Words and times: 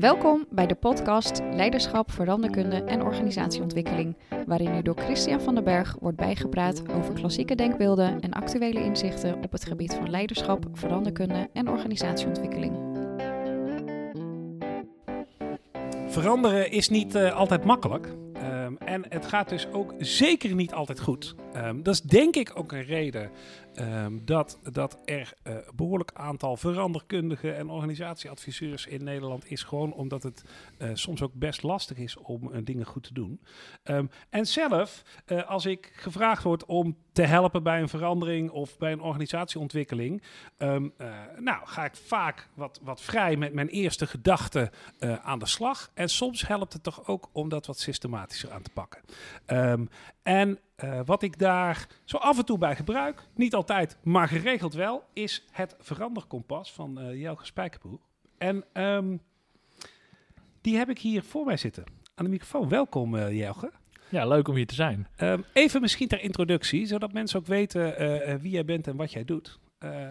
Welkom 0.00 0.46
bij 0.50 0.66
de 0.66 0.74
podcast 0.74 1.40
Leiderschap, 1.52 2.10
Veranderkunde 2.10 2.76
en 2.84 3.02
Organisatieontwikkeling, 3.02 4.16
waarin 4.46 4.74
u 4.74 4.82
door 4.82 4.96
Christian 4.98 5.40
van 5.40 5.54
den 5.54 5.64
Berg 5.64 5.96
wordt 6.00 6.16
bijgepraat 6.16 6.82
over 6.92 7.14
klassieke 7.14 7.54
denkbeelden 7.54 8.20
en 8.20 8.32
actuele 8.32 8.84
inzichten 8.84 9.34
op 9.42 9.52
het 9.52 9.64
gebied 9.64 9.94
van 9.94 10.10
leiderschap, 10.10 10.66
veranderkunde 10.72 11.48
en 11.52 11.68
organisatieontwikkeling. 11.68 12.78
Veranderen 16.08 16.70
is 16.70 16.88
niet 16.88 17.14
uh, 17.14 17.36
altijd 17.36 17.64
makkelijk. 17.64 18.06
Um, 18.42 18.76
en 18.78 19.04
het 19.08 19.26
gaat 19.26 19.48
dus 19.48 19.66
ook 19.72 19.94
zeker 19.98 20.54
niet 20.54 20.72
altijd 20.72 21.00
goed. 21.00 21.34
Um, 21.56 21.82
dat 21.82 21.94
is 21.94 22.00
denk 22.00 22.36
ik 22.36 22.50
ook 22.54 22.72
een 22.72 22.82
reden 22.82 23.30
um, 23.74 24.24
dat, 24.24 24.58
dat 24.72 24.98
er 25.04 25.32
uh, 25.44 25.56
behoorlijk 25.74 26.10
aantal 26.14 26.56
veranderkundigen 26.56 27.56
en 27.56 27.70
organisatieadviseurs 27.70 28.86
in 28.86 29.04
Nederland 29.04 29.50
is. 29.50 29.62
Gewoon 29.62 29.92
omdat 29.92 30.22
het 30.22 30.44
uh, 30.78 30.90
soms 30.94 31.22
ook 31.22 31.34
best 31.34 31.62
lastig 31.62 31.96
is 31.96 32.16
om 32.16 32.50
uh, 32.52 32.58
dingen 32.64 32.86
goed 32.86 33.02
te 33.02 33.14
doen. 33.14 33.40
Um, 33.84 34.10
en 34.30 34.46
zelf, 34.46 35.02
als 35.46 35.66
ik 35.66 35.92
gevraagd 35.94 36.42
word 36.42 36.64
om 36.64 36.96
te 37.12 37.22
helpen 37.22 37.62
bij 37.62 37.80
een 37.80 37.88
verandering 37.88 38.50
of 38.50 38.78
bij 38.78 38.92
een 38.92 39.00
organisatieontwikkeling, 39.00 40.22
nou 41.38 41.66
ga 41.66 41.84
ik 41.84 41.96
vaak 41.96 42.48
wat, 42.54 42.80
wat 42.82 43.00
vrij 43.00 43.36
met 43.36 43.52
mijn 43.52 43.68
eerste 43.68 44.06
gedachten 44.06 44.70
aan 45.22 45.38
de 45.38 45.46
slag. 45.46 45.90
En 45.94 46.08
soms 46.08 46.46
helpt 46.46 46.72
het 46.72 46.82
toch 46.82 47.06
ook 47.06 47.28
om 47.32 47.48
dat 47.48 47.66
wat 47.66 47.78
systematischer 47.78 48.50
aan 48.50 48.62
te 48.62 48.70
pakken. 48.70 49.00
en 50.22 50.58
uh, 50.84 51.00
wat 51.04 51.22
ik 51.22 51.38
daar 51.38 51.86
zo 52.04 52.16
af 52.16 52.38
en 52.38 52.44
toe 52.44 52.58
bij 52.58 52.76
gebruik, 52.76 53.22
niet 53.34 53.54
altijd, 53.54 53.96
maar 54.02 54.28
geregeld 54.28 54.74
wel, 54.74 55.04
is 55.12 55.44
het 55.50 55.76
veranderkompas 55.78 56.72
van 56.72 57.00
uh, 57.00 57.20
Jelge 57.20 57.44
Spijkerboer. 57.44 57.98
En 58.38 58.64
um, 58.72 59.20
die 60.60 60.76
heb 60.76 60.88
ik 60.88 60.98
hier 60.98 61.22
voor 61.22 61.44
mij 61.44 61.56
zitten 61.56 61.84
aan 62.14 62.24
de 62.24 62.30
microfoon. 62.30 62.68
Welkom 62.68 63.14
uh, 63.14 63.38
Jelge. 63.38 63.72
Ja, 64.08 64.26
leuk 64.26 64.48
om 64.48 64.54
hier 64.54 64.66
te 64.66 64.74
zijn. 64.74 65.08
Um, 65.18 65.44
even 65.52 65.80
misschien 65.80 66.08
ter 66.08 66.20
introductie, 66.20 66.86
zodat 66.86 67.12
mensen 67.12 67.38
ook 67.38 67.46
weten 67.46 67.94
wie 68.40 68.50
jij 68.50 68.64
bent 68.64 68.86
en 68.86 68.96
wat 68.96 69.12
jij 69.12 69.24
doet. 69.24 69.58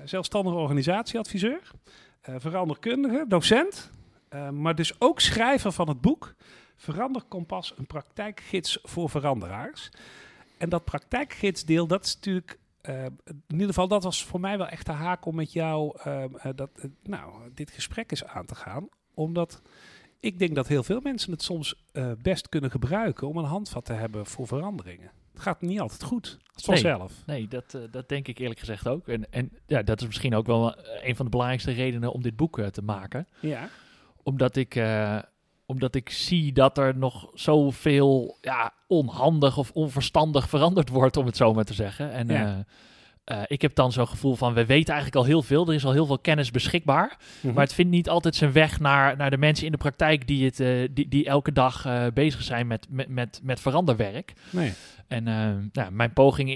zelfstandige 0.06 0.56
organisatieadviseur, 0.56 1.72
veranderkundige, 2.22 3.25
docent, 3.28 3.92
maar 4.52 4.75
dus 4.75 5.02
ook 5.02 5.20
schrijver 5.20 5.72
van 5.72 5.88
het 5.88 6.02
boek 6.02 6.36
Veranderkompas, 6.80 7.73
een 7.78 7.88
praktijkgids 7.88 8.80
voor 8.84 9.09
veranderaars. 9.09 9.90
En 10.60 10.70
dat 10.70 10.84
praktijkgidsdeel, 10.84 11.88
dat 11.88 12.06
is 12.06 12.16
natuurlijk. 12.16 12.60
Uh, 12.90 13.06
in 13.26 13.44
ieder 13.48 13.68
geval, 13.68 13.88
dat 13.88 14.04
was 14.04 14.26
voor 14.26 14.40
mij 14.40 14.58
wel 14.58 14.68
echt 14.68 14.86
de 14.86 14.92
haak 14.92 15.26
om 15.26 15.36
met 15.36 15.54
jou 15.54 16.00
uh, 16.08 16.24
uh, 16.46 16.52
dat, 16.56 16.70
nou, 17.04 17.34
dit 17.54 17.72
gesprek 17.72 18.12
eens 18.12 18.26
aan 18.26 18.46
te 18.46 18.56
gaan. 18.56 18.88
Omdat 19.14 19.62
ik 20.20 20.40
denk 20.40 20.56
dat 20.56 20.68
heel 20.68 20.84
veel 20.84 21.00
mensen 21.02 21.32
het 21.32 21.44
soms 21.44 21.84
best 22.22 22.50
kunnen 22.50 22.72
gebruiken 22.72 23.28
om 23.28 23.38
een 23.38 23.46
handvat 23.46 23.86
te 23.86 23.94
hebben 23.94 24.26
voor 24.26 24.48
veranderingen. 24.48 25.12
Het 25.32 25.42
gaat 25.42 25.62
niet 25.62 25.80
altijd 25.80 26.04
goed, 26.04 26.38
vanzelf. 26.56 27.14
Nee, 27.26 27.38
nee 27.38 27.48
dat, 27.48 27.92
dat 27.92 28.10
denk 28.10 28.28
ik 28.28 28.38
eerlijk 28.38 28.60
gezegd 28.60 28.88
ook. 28.88 29.08
En, 29.08 29.32
en 29.32 29.52
ja, 29.66 29.84
dat 29.84 30.02
is 30.02 30.08
misschien 30.08 30.36
ook 30.36 30.46
wel 30.46 30.76
een 31.02 31.16
van 31.16 31.26
de 31.26 31.32
belangrijkste 31.32 31.72
redenen 31.72 32.12
om 32.12 32.22
dit 32.22 32.36
boek 32.36 32.62
te 32.62 32.82
maken. 32.82 33.28
Ja. 33.40 33.70
Omdat 34.24 34.56
ik 34.56 34.76
omdat 35.70 35.95
ik 35.95 36.09
zie 36.09 36.53
dat 36.53 36.78
er 36.78 36.98
nog 36.98 37.30
zoveel 37.34 38.38
ja, 38.42 38.73
onhandig 38.88 39.58
of 39.58 39.72
onverstandig 39.73 40.50
veranderd 40.50 40.89
wordt, 40.89 41.17
om 41.17 41.25
het 41.25 41.38
zo 41.38 41.53
maar 41.53 41.64
te 41.64 41.73
zeggen. 41.73 42.12
En 42.12 42.28
ja. 42.28 42.66
uh, 43.28 43.38
uh, 43.38 43.44
ik 43.48 43.62
heb 43.62 43.75
dan 43.75 43.92
zo'n 43.92 44.08
gevoel 44.08 44.36
van, 44.36 44.53
we 44.53 44.66
weten 44.66 44.94
eigenlijk 44.94 45.23
al 45.23 45.30
heel 45.30 45.42
veel. 45.42 45.67
Er 45.67 45.73
is 45.73 45.86
al 45.86 45.92
heel 45.92 46.06
veel 46.06 46.20
kennis 46.20 46.52
beschikbaar. 46.52 47.17
Mm-hmm. 47.36 47.53
Maar 47.53 47.64
het 47.64 47.73
vindt 47.73 47.92
niet 47.92 48.09
altijd 48.09 48.36
zijn 48.36 48.52
weg 48.52 48.80
naar, 48.80 49.17
naar 49.17 49.30
de 49.30 49.38
mensen 49.38 49.66
in 49.66 49.72
de 49.72 49.78
praktijk 49.78 50.28
die, 50.28 50.45
het, 50.45 50.59
uh, 50.59 50.88
die, 50.92 51.08
die 51.08 51.25
elke 51.25 51.52
dag 51.52 51.88
bezig 52.14 52.44
zijn 52.44 52.67
met, 52.67 52.88
met, 52.90 53.08
met, 53.09 53.40
met 53.44 53.59
veranderwerk. 53.59 54.34
Nee. 54.50 54.74
En 55.07 55.24
mijn, 55.91 56.13
poging, 56.13 56.50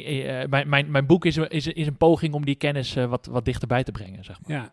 mijn, 0.49 0.69
mijn, 0.69 0.91
mijn 0.91 1.05
boek 1.05 1.25
is, 1.25 1.37
is, 1.37 1.67
is 1.67 1.87
een 1.87 1.97
poging 1.97 2.33
om 2.33 2.45
die 2.45 2.55
kennis 2.55 2.93
wat, 2.93 3.25
wat 3.25 3.45
dichterbij 3.45 3.83
te 3.83 3.91
brengen, 3.91 4.23
zeg 4.23 4.39
maar. 4.41 4.57
Ja. 4.57 4.69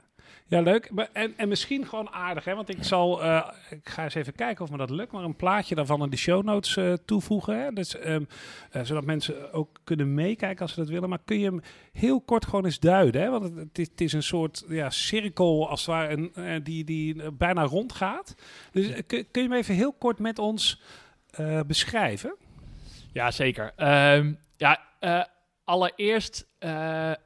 Ja, 0.51 0.61
leuk. 0.61 0.91
En, 1.13 1.35
en 1.37 1.49
misschien 1.49 1.87
gewoon 1.87 2.11
aardig, 2.11 2.45
hè? 2.45 2.55
Want 2.55 2.69
ik 2.69 2.85
zal, 2.85 3.25
uh, 3.25 3.49
ik 3.71 3.89
ga 3.89 4.03
eens 4.03 4.15
even 4.15 4.33
kijken 4.33 4.65
of 4.65 4.71
me 4.71 4.77
dat 4.77 4.91
lukt, 4.91 5.13
maar 5.13 5.25
een 5.25 5.37
plaatje 5.37 5.75
daarvan 5.75 6.03
in 6.03 6.11
de 6.11 6.17
show 6.17 6.45
notes 6.45 6.77
uh, 6.77 6.93
toevoegen. 7.05 7.63
Hè? 7.63 7.73
Dus, 7.73 8.07
um, 8.07 8.27
uh, 8.73 8.83
zodat 8.83 9.05
mensen 9.05 9.53
ook 9.53 9.81
kunnen 9.85 10.15
meekijken 10.15 10.63
als 10.63 10.73
ze 10.73 10.81
dat 10.81 10.89
willen. 10.89 11.09
Maar 11.09 11.19
kun 11.25 11.39
je 11.39 11.45
hem 11.45 11.61
heel 11.93 12.21
kort 12.21 12.45
gewoon 12.45 12.65
eens 12.65 12.79
duiden? 12.79 13.23
Hè? 13.23 13.31
Want 13.31 13.45
het, 13.45 13.77
het, 13.77 14.01
is, 14.01 14.13
een 14.13 14.23
soort 14.23 14.65
ja, 14.69 14.91
cirkel, 14.91 15.69
als 15.69 15.81
het 15.81 15.89
ware, 15.89 16.31
een, 16.35 16.63
die, 16.63 16.85
die 16.85 17.33
bijna 17.33 17.63
rondgaat. 17.63 18.35
Dus 18.73 19.07
kun, 19.07 19.27
je 19.33 19.41
hem 19.41 19.53
even 19.53 19.75
heel 19.75 19.93
kort 19.93 20.19
met 20.19 20.39
ons 20.39 20.83
beschrijven? 21.67 22.35
Ja, 23.13 23.31
zeker. 23.31 23.73
Um, 24.17 24.39
ja, 24.57 24.81
allereerst, 25.65 26.47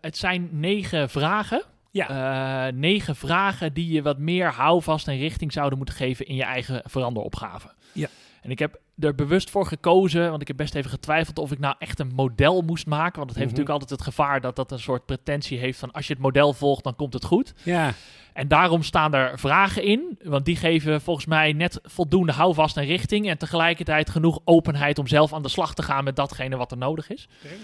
het 0.00 0.16
zijn 0.16 0.48
negen 0.52 1.10
vragen. 1.10 1.72
Ja. 1.94 2.66
Uh, 2.66 2.72
negen 2.72 3.16
vragen 3.16 3.72
die 3.72 3.92
je 3.92 4.02
wat 4.02 4.18
meer 4.18 4.52
houvast 4.52 5.08
en 5.08 5.18
richting 5.18 5.52
zouden 5.52 5.78
moeten 5.78 5.94
geven 5.96 6.26
in 6.26 6.34
je 6.34 6.42
eigen 6.42 6.82
veranderopgave. 6.84 7.68
Ja. 7.92 8.08
En 8.42 8.50
ik 8.50 8.58
heb 8.58 8.80
er 8.98 9.14
bewust 9.14 9.50
voor 9.50 9.66
gekozen, 9.66 10.30
want 10.30 10.40
ik 10.40 10.48
heb 10.48 10.56
best 10.56 10.74
even 10.74 10.90
getwijfeld 10.90 11.38
of 11.38 11.52
ik 11.52 11.58
nou 11.58 11.74
echt 11.78 11.98
een 11.98 12.12
model 12.14 12.62
moest 12.62 12.86
maken. 12.86 13.16
Want 13.16 13.30
het 13.30 13.38
heeft 13.38 13.50
mm 13.50 13.56
-hmm. 13.56 13.64
natuurlijk 13.64 13.70
altijd 13.70 13.90
het 13.90 14.02
gevaar 14.02 14.40
dat 14.40 14.56
dat 14.56 14.72
een 14.72 14.78
soort 14.78 15.06
pretentie 15.06 15.58
heeft 15.58 15.78
van 15.78 15.90
als 15.90 16.06
je 16.06 16.12
het 16.12 16.22
model 16.22 16.52
volgt, 16.52 16.84
dan 16.84 16.96
komt 16.96 17.12
het 17.12 17.24
goed. 17.24 17.54
Ja. 17.62 17.92
En 18.32 18.48
daarom 18.48 18.82
staan 18.82 19.14
er 19.14 19.38
vragen 19.38 19.82
in, 19.82 20.18
want 20.22 20.44
die 20.44 20.56
geven 20.56 21.00
volgens 21.00 21.26
mij 21.26 21.52
net 21.52 21.80
voldoende 21.82 22.32
houvast 22.32 22.76
en 22.76 22.84
richting. 22.84 23.28
En 23.28 23.38
tegelijkertijd 23.38 24.10
genoeg 24.10 24.40
openheid 24.44 24.98
om 24.98 25.06
zelf 25.06 25.32
aan 25.32 25.42
de 25.42 25.48
slag 25.48 25.74
te 25.74 25.82
gaan 25.82 26.04
met 26.04 26.16
datgene 26.16 26.56
wat 26.56 26.70
er 26.70 26.78
nodig 26.78 27.10
is. 27.10 27.28
Okay, 27.44 27.58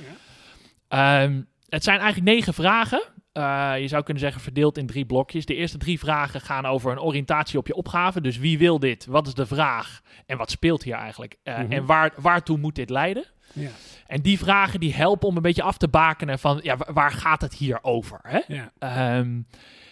ja. 0.89 1.23
um, 1.23 1.47
het 1.69 1.85
zijn 1.85 1.99
eigenlijk 2.01 2.31
negen 2.37 2.55
vragen. 2.55 3.03
Uh, 3.33 3.73
je 3.79 3.89
zou 3.89 4.03
kunnen 4.03 4.23
zeggen 4.23 4.43
verdeeld 4.43 4.79
in 4.79 4.87
drie 4.87 5.05
blokjes. 5.05 5.47
De 5.47 5.55
eerste 5.55 5.79
drie 5.79 5.99
vragen 5.99 6.41
gaan 6.41 6.67
over 6.67 6.93
een 6.93 7.01
oriëntatie 7.01 7.59
op 7.59 7.67
je 7.67 7.75
opgave. 7.75 8.21
Dus 8.21 8.39
wie 8.39 8.59
wil 8.59 8.79
dit? 8.79 9.07
Wat 9.07 9.27
is 9.27 9.35
de 9.35 9.47
vraag? 9.47 10.01
En 10.27 10.39
wat 10.39 10.51
speelt 10.51 10.83
hier 10.83 10.95
eigenlijk? 10.95 11.37
Uh, 11.45 11.57
mm 11.57 11.63
-hmm. 11.63 11.73
En 11.73 11.87
waar, 11.87 12.13
waartoe 12.17 12.59
moet 12.59 12.75
dit 12.75 12.91
leiden? 12.91 13.25
Ja. 13.53 13.71
En 14.07 14.21
die 14.21 14.39
vragen 14.39 14.81
die 14.81 14.95
helpen 14.95 15.29
om 15.29 15.37
een 15.37 15.43
beetje 15.43 15.63
af 15.63 15.77
te 15.77 15.89
bakenen 15.89 16.39
van 16.39 16.61
ja, 16.63 16.77
waar 16.93 17.13
gaat 17.13 17.41
het 17.41 17.55
hier 17.55 17.79
over? 17.83 18.21
Hè? 18.23 18.41
Ja. 18.49 19.19
Um, 19.19 19.47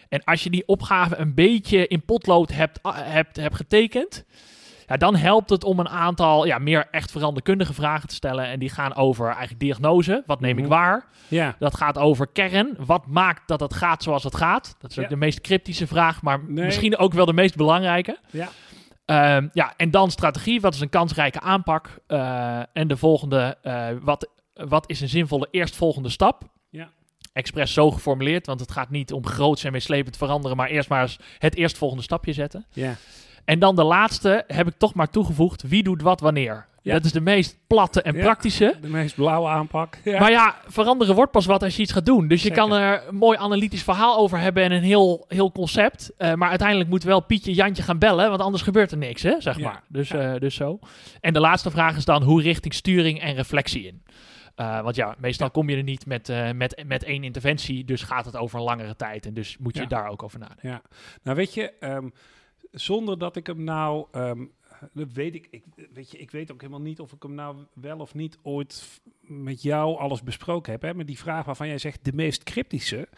en 0.09 0.25
als 0.25 0.43
je 0.43 0.51
die 0.51 0.67
opgave 0.67 1.17
een 1.17 1.35
beetje 1.35 1.87
in 1.87 2.05
potlood 2.05 2.53
hebt, 2.53 2.79
hebt, 2.83 3.37
hebt 3.37 3.57
getekend, 3.57 4.25
ja, 4.89 4.97
dan 4.97 5.17
helpt 5.17 5.51
het 5.51 5.65
om 5.65 5.79
een 5.79 5.89
aantal 5.89 6.47
ja, 6.47 6.59
meer 6.59 6.89
echt 6.91 7.11
veranderkundige 7.11 7.75
vragen 7.75 8.09
te 8.09 8.15
stellen. 8.15 8.47
En 8.47 8.59
die 8.59 8.69
gaan 8.69 8.95
over 8.95 9.27
eigenlijk 9.27 9.61
diagnose. 9.61 10.23
Wat 10.27 10.41
neem 10.41 10.51
mm 10.51 10.57
-hmm. 10.57 10.67
ik 10.67 10.73
waar? 10.73 11.05
Ja. 11.29 11.57
Dat 11.59 11.77
gaat 11.77 11.99
over 11.99 12.27
kern. 12.27 12.77
Wat 12.79 13.07
maakt 13.07 13.43
dat 13.47 13.61
het 13.61 13.75
gaat 13.75 14.03
zoals 14.03 14.25
het 14.25 14.37
gaat? 14.37 14.77
Dat 14.79 14.91
is 14.91 14.97
ook 14.97 15.05
Ja. 15.05 15.11
de 15.11 15.17
meest 15.17 15.41
cryptische 15.41 15.87
vraag, 15.87 16.23
maar 16.23 16.41
Nee. 16.47 16.65
misschien 16.65 16.97
ook 16.99 17.13
wel 17.13 17.27
de 17.27 17.33
meest 17.33 17.57
belangrijke. 17.57 18.19
Ja. 18.31 18.49
Ehm, 19.05 19.49
ja, 19.53 19.75
en 19.77 19.91
dan 19.91 20.11
strategie. 20.11 20.61
Wat 20.61 20.75
is 20.75 20.81
een 20.81 20.89
kansrijke 20.89 21.41
aanpak? 21.41 21.99
Uh, 22.09 22.61
en 22.73 22.89
de 22.89 22.97
volgende, 22.97 23.57
uh, 23.63 23.87
wat, 24.03 24.29
wat 24.55 24.91
is 24.91 25.01
een 25.01 25.09
zinvolle 25.09 25.49
eerstvolgende 25.51 26.09
stap? 26.09 26.43
Ja. 26.71 26.89
Expres 27.33 27.73
zo 27.73 27.91
geformuleerd, 27.91 28.47
want 28.47 28.61
het 28.61 28.73
gaat 28.73 28.91
niet 28.91 29.13
om 29.13 29.27
groots 29.27 29.65
en 29.65 29.73
meeslepend 29.73 30.17
veranderen, 30.17 30.57
maar 30.57 30.69
eerst 30.69 30.89
maar 30.89 31.03
eens 31.03 31.19
het 31.39 31.55
eerstvolgende 31.57 32.03
stapje 32.03 32.33
zetten. 32.33 32.67
Ja. 32.73 32.95
En 33.49 33.59
dan 33.59 33.77
de 33.77 33.85
laatste 33.85 34.45
heb 34.47 34.67
ik 34.67 34.75
toch 34.79 34.95
maar 34.95 35.11
toegevoegd. 35.11 35.63
Wie 35.63 35.83
doet 35.83 36.03
wat 36.03 36.21
wanneer? 36.21 36.67
Ja. 36.83 36.93
Dat 36.93 37.05
is 37.05 37.13
de 37.13 37.21
meest 37.21 37.59
platte 37.67 38.03
en 38.03 38.15
Ja. 38.15 38.23
praktische. 38.23 38.77
De 38.81 38.89
meest 38.89 39.15
blauwe 39.15 39.49
aanpak. 39.49 39.99
Ja. 40.05 40.21
Maar 40.21 40.31
ja, 40.31 40.57
veranderen 40.67 41.15
wordt 41.15 41.33
pas 41.33 41.47
wat 41.47 41.63
als 41.63 41.77
je 41.77 41.83
iets 41.83 41.93
gaat 41.93 42.07
doen. 42.07 42.29
Dus 42.29 42.43
je 42.43 42.49
Zeker. 42.49 42.63
kan 42.63 42.73
er 42.73 43.03
een 43.09 43.17
mooi 43.17 43.39
analytisch 43.39 43.83
verhaal 43.83 44.19
over 44.19 44.39
hebben 44.39 44.63
en 44.63 44.73
een 44.73 44.83
heel, 44.83 45.25
heel 45.29 45.53
concept. 45.53 46.13
Uh, 46.19 46.35
maar 46.35 46.49
uiteindelijk 46.49 46.91
moet 46.91 47.03
wel 47.03 47.21
Pietje 47.21 47.53
Jantje 47.53 47.83
gaan 47.83 47.99
bellen, 47.99 48.29
want 48.29 48.41
anders 48.41 48.63
gebeurt 48.63 48.91
er 48.91 48.99
niks, 48.99 49.23
hè, 49.23 49.35
zeg 49.39 49.59
maar. 49.59 49.83
Dus, 49.89 50.13
uh, 50.13 50.35
dus 50.39 50.55
zo. 50.55 50.79
En 51.21 51.33
de 51.33 51.41
laatste 51.41 51.71
vraag 51.71 51.97
is 51.97 52.05
dan, 52.05 52.23
hoe 52.23 52.43
richting 52.43 52.75
sturing 52.75 53.21
en 53.21 53.35
reflectie 53.35 53.87
in? 53.87 54.03
Uh, 54.57 54.81
want 54.81 54.97
ja, 54.97 55.15
meestal 55.19 55.51
kom 55.51 55.71
je 55.71 55.77
er 55.77 55.83
niet 55.83 56.07
met, 56.07 56.29
uh, 56.29 56.51
met, 56.51 56.83
met 56.87 57.05
één 57.05 57.25
interventie, 57.25 57.85
dus 57.85 58.03
gaat 58.03 58.25
het 58.25 58.37
over 58.37 58.59
een 58.59 58.65
langere 58.65 58.97
tijd. 58.97 59.27
En 59.27 59.35
dus 59.35 59.57
moet 59.59 59.77
je 59.77 59.87
daar 59.87 60.09
ook 60.09 60.23
over 60.23 60.39
nadenken. 60.39 60.69
Ja, 60.69 60.83
nou 61.23 61.37
weet 61.37 61.55
je, 61.55 61.73
um, 61.81 62.13
zonder 62.71 63.19
dat 63.19 63.37
ik 63.37 63.47
hem 63.47 63.65
nou, 63.65 64.07
um, 64.13 64.53
dat 64.93 65.13
weet 65.13 65.35
ik, 65.35 65.47
ik, 65.51 65.65
weet 65.93 66.11
je, 66.11 66.19
ik 66.19 66.31
weet 66.31 66.53
ook 66.53 66.61
helemaal 66.61 66.81
niet 66.81 67.01
of 67.01 67.13
ik 67.13 67.23
hem 67.23 67.35
nou 67.35 67.57
wel 67.75 67.99
of 67.99 68.15
niet 68.15 68.39
ooit 68.43 69.01
met 69.21 69.63
jou 69.63 69.99
alles 69.99 70.23
besproken 70.23 70.73
heb. 70.73 70.83
Hè? 70.83 70.95
Maar 70.95 71.07
die 71.07 71.19
vraag 71.19 71.45
waarvan 71.45 71.69
jij 71.69 71.79
zegt 71.79 72.05
de 72.05 72.13
meest 72.13 72.43
cryptische, 72.43 73.09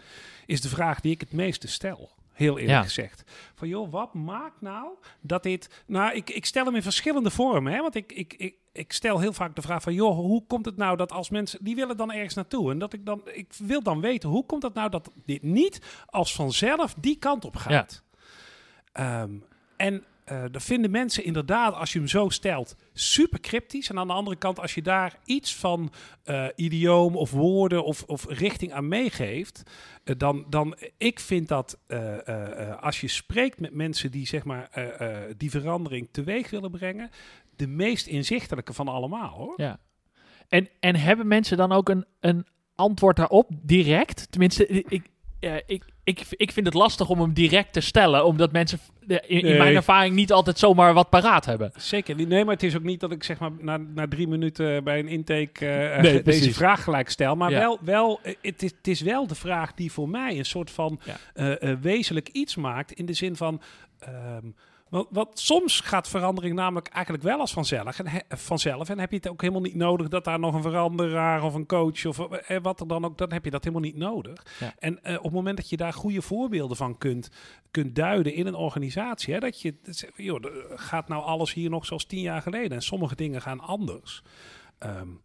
is 0.46 0.60
de 0.60 0.68
vraag 0.68 1.00
die 1.00 1.12
ik 1.12 1.20
het 1.20 1.32
meeste 1.32 1.68
stel. 1.68 2.10
Heel 2.32 2.58
eerlijk 2.58 2.78
Ja. 2.78 2.82
gezegd. 2.82 3.22
Van 3.54 3.68
joh, 3.68 3.90
wat 3.90 4.14
maakt 4.14 4.60
nou 4.60 4.88
dat 5.20 5.42
dit. 5.42 5.82
Nou, 5.86 6.14
ik, 6.14 6.30
ik 6.30 6.44
stel 6.46 6.64
hem 6.64 6.74
in 6.74 6.82
verschillende 6.82 7.30
vormen. 7.30 7.72
Hè? 7.72 7.80
Want 7.80 7.94
ik, 7.94 8.12
ik, 8.12 8.34
ik, 8.36 8.54
ik 8.72 8.92
stel 8.92 9.18
heel 9.18 9.32
vaak 9.32 9.54
de 9.54 9.62
vraag 9.62 9.82
van 9.82 9.94
joh, 9.94 10.14
hoe 10.16 10.46
komt 10.46 10.64
het 10.64 10.76
nou 10.76 10.96
dat 10.96 11.12
als 11.12 11.30
mensen. 11.30 11.64
die 11.64 11.74
willen 11.74 11.96
dan 11.96 12.12
ergens 12.12 12.34
naartoe. 12.34 12.70
En 12.70 12.78
dat 12.78 12.92
ik 12.92 13.06
dan. 13.06 13.20
Ik 13.32 13.52
wil 13.58 13.82
dan 13.82 14.00
weten, 14.00 14.28
hoe 14.28 14.46
komt 14.46 14.62
het 14.62 14.74
nou 14.74 14.90
dat 14.90 15.10
dit 15.24 15.42
niet 15.42 15.80
als 16.06 16.34
vanzelf 16.34 16.94
die 16.98 17.16
kant 17.18 17.44
op 17.44 17.56
gaat? 17.56 18.02
Um, 18.92 19.44
en 19.76 20.04
uh, 20.32 20.44
dan 20.50 20.60
vinden 20.60 20.90
mensen 20.90 21.24
inderdaad, 21.24 21.74
als 21.74 21.92
je 21.92 21.98
hem 21.98 22.08
zo 22.08 22.28
stelt, 22.28 22.76
super 22.92 23.40
cryptisch. 23.40 23.90
En 23.90 23.98
aan 23.98 24.06
de 24.06 24.12
andere 24.12 24.36
kant, 24.36 24.60
als 24.60 24.74
je 24.74 24.82
daar 24.82 25.18
iets 25.24 25.54
van 25.56 25.92
uh, 26.24 26.46
idioom 26.56 27.16
of 27.16 27.30
woorden 27.30 27.84
of, 27.84 28.02
of 28.02 28.26
richting 28.28 28.72
aan 28.72 28.88
meegeeft, 28.88 29.62
uh, 30.04 30.14
dan, 30.18 30.46
dan 30.48 30.76
ik 30.98 31.20
vind 31.20 31.48
dat 31.48 31.78
als 32.80 33.00
je 33.00 33.08
spreekt 33.08 33.60
met 33.60 33.74
mensen 33.74 34.10
die 34.10 34.26
zeg 34.26 34.44
maar 34.44 34.70
die 35.36 35.50
verandering 35.50 36.08
teweeg 36.10 36.50
willen 36.50 36.70
brengen, 36.70 37.10
de 37.56 37.66
meest 37.66 38.06
inzichtelijke 38.06 38.72
van 38.72 38.88
allemaal 38.88 39.28
hoor. 39.28 39.54
Ja. 39.56 39.78
En, 40.48 40.68
en 40.80 40.96
hebben 40.96 41.26
mensen 41.26 41.56
dan 41.56 41.72
ook 41.72 41.88
een, 41.88 42.04
een 42.20 42.46
antwoord 42.74 43.16
daarop 43.16 43.50
direct? 43.62 44.30
Tenminste, 44.30 44.66
ik, 44.66 45.08
ik, 45.66 45.84
ik, 46.04 46.24
ik 46.30 46.52
vind 46.52 46.66
het 46.66 46.74
lastig 46.74 47.08
om 47.08 47.20
hem 47.20 47.32
direct 47.32 47.72
te 47.72 47.80
stellen, 47.80 48.24
omdat 48.24 48.52
mensen 48.52 48.78
in, 49.26 49.56
mijn 49.56 49.74
ervaring 49.74 50.14
niet 50.14 50.32
altijd 50.32 50.58
zomaar 50.58 50.94
wat 50.94 51.08
paraat 51.08 51.44
hebben. 51.44 51.72
Zeker. 51.76 52.26
Nee, 52.26 52.44
maar 52.44 52.54
het 52.54 52.62
is 52.62 52.76
ook 52.76 52.82
niet 52.82 53.00
dat 53.00 53.12
ik 53.12 53.24
zeg 53.24 53.38
maar 53.38 53.50
na, 53.58 53.76
na 53.76 54.08
drie 54.08 54.28
minuten 54.28 54.84
bij 54.84 54.98
een 54.98 55.08
intake 55.08 55.66
uh, 56.02 56.24
deze 56.24 56.52
vraag 56.52 56.84
gelijk 56.84 57.08
stel. 57.08 57.36
Maar 57.36 57.50
wel, 57.50 57.78
wel 57.82 58.20
eh, 58.22 58.34
het, 58.42 58.62
is, 58.62 58.70
het 58.70 58.88
is 58.88 59.00
wel 59.00 59.26
de 59.26 59.34
vraag 59.34 59.74
die 59.74 59.92
voor 59.92 60.08
mij 60.08 60.38
een 60.38 60.44
soort 60.44 60.70
van 60.70 61.00
ja. 61.04 61.62
uh, 61.62 61.76
wezenlijk 61.80 62.28
iets 62.28 62.56
maakt. 62.56 62.92
In 62.92 63.06
de 63.06 63.12
zin 63.12 63.36
van. 63.36 63.60
Um, 64.08 64.54
want, 64.90 65.06
want, 65.10 65.38
soms 65.38 65.80
gaat 65.80 66.08
verandering 66.08 66.54
namelijk 66.54 66.88
eigenlijk 66.88 67.24
wel 67.24 67.38
als 67.38 67.52
vanzelf. 67.52 67.98
En, 67.98 68.06
he, 68.06 68.18
vanzelf. 68.28 68.88
En 68.88 68.98
heb 68.98 69.10
je 69.10 69.16
het 69.16 69.28
ook 69.28 69.40
helemaal 69.40 69.62
niet 69.62 69.74
nodig 69.74 70.08
dat 70.08 70.24
daar 70.24 70.38
nog 70.38 70.54
een 70.54 70.62
veranderaar 70.62 71.42
of 71.42 71.54
een 71.54 71.66
coach 71.66 72.06
of 72.06 72.18
eh, 72.18 72.56
wat 72.62 72.80
er 72.80 72.88
dan 72.88 73.04
ook, 73.04 73.18
dan 73.18 73.32
heb 73.32 73.44
je 73.44 73.50
dat 73.50 73.64
helemaal 73.64 73.84
niet 73.84 73.96
nodig. 73.96 74.46
Ja. 74.60 74.74
En 74.78 75.02
eh, 75.02 75.16
op 75.16 75.22
het 75.22 75.32
moment 75.32 75.56
dat 75.56 75.68
je 75.68 75.76
daar 75.76 75.92
goede 75.92 76.22
voorbeelden 76.22 76.76
van 76.76 76.98
kunt, 76.98 77.30
kunt 77.70 77.94
duiden 77.94 78.34
in 78.34 78.46
een 78.46 78.54
organisatie, 78.54 79.34
hè, 79.34 79.40
dat 79.40 79.60
je, 79.60 79.74
joh, 80.16 80.44
gaat 80.74 81.08
nou 81.08 81.22
alles 81.22 81.52
hier 81.52 81.70
nog 81.70 81.86
zoals 81.86 82.04
tien 82.04 82.20
jaar 82.20 82.42
geleden. 82.42 82.70
En 82.70 82.82
sommige 82.82 83.14
dingen 83.14 83.42
gaan 83.42 83.60
anders. 83.60 84.22
Um, 84.78 85.20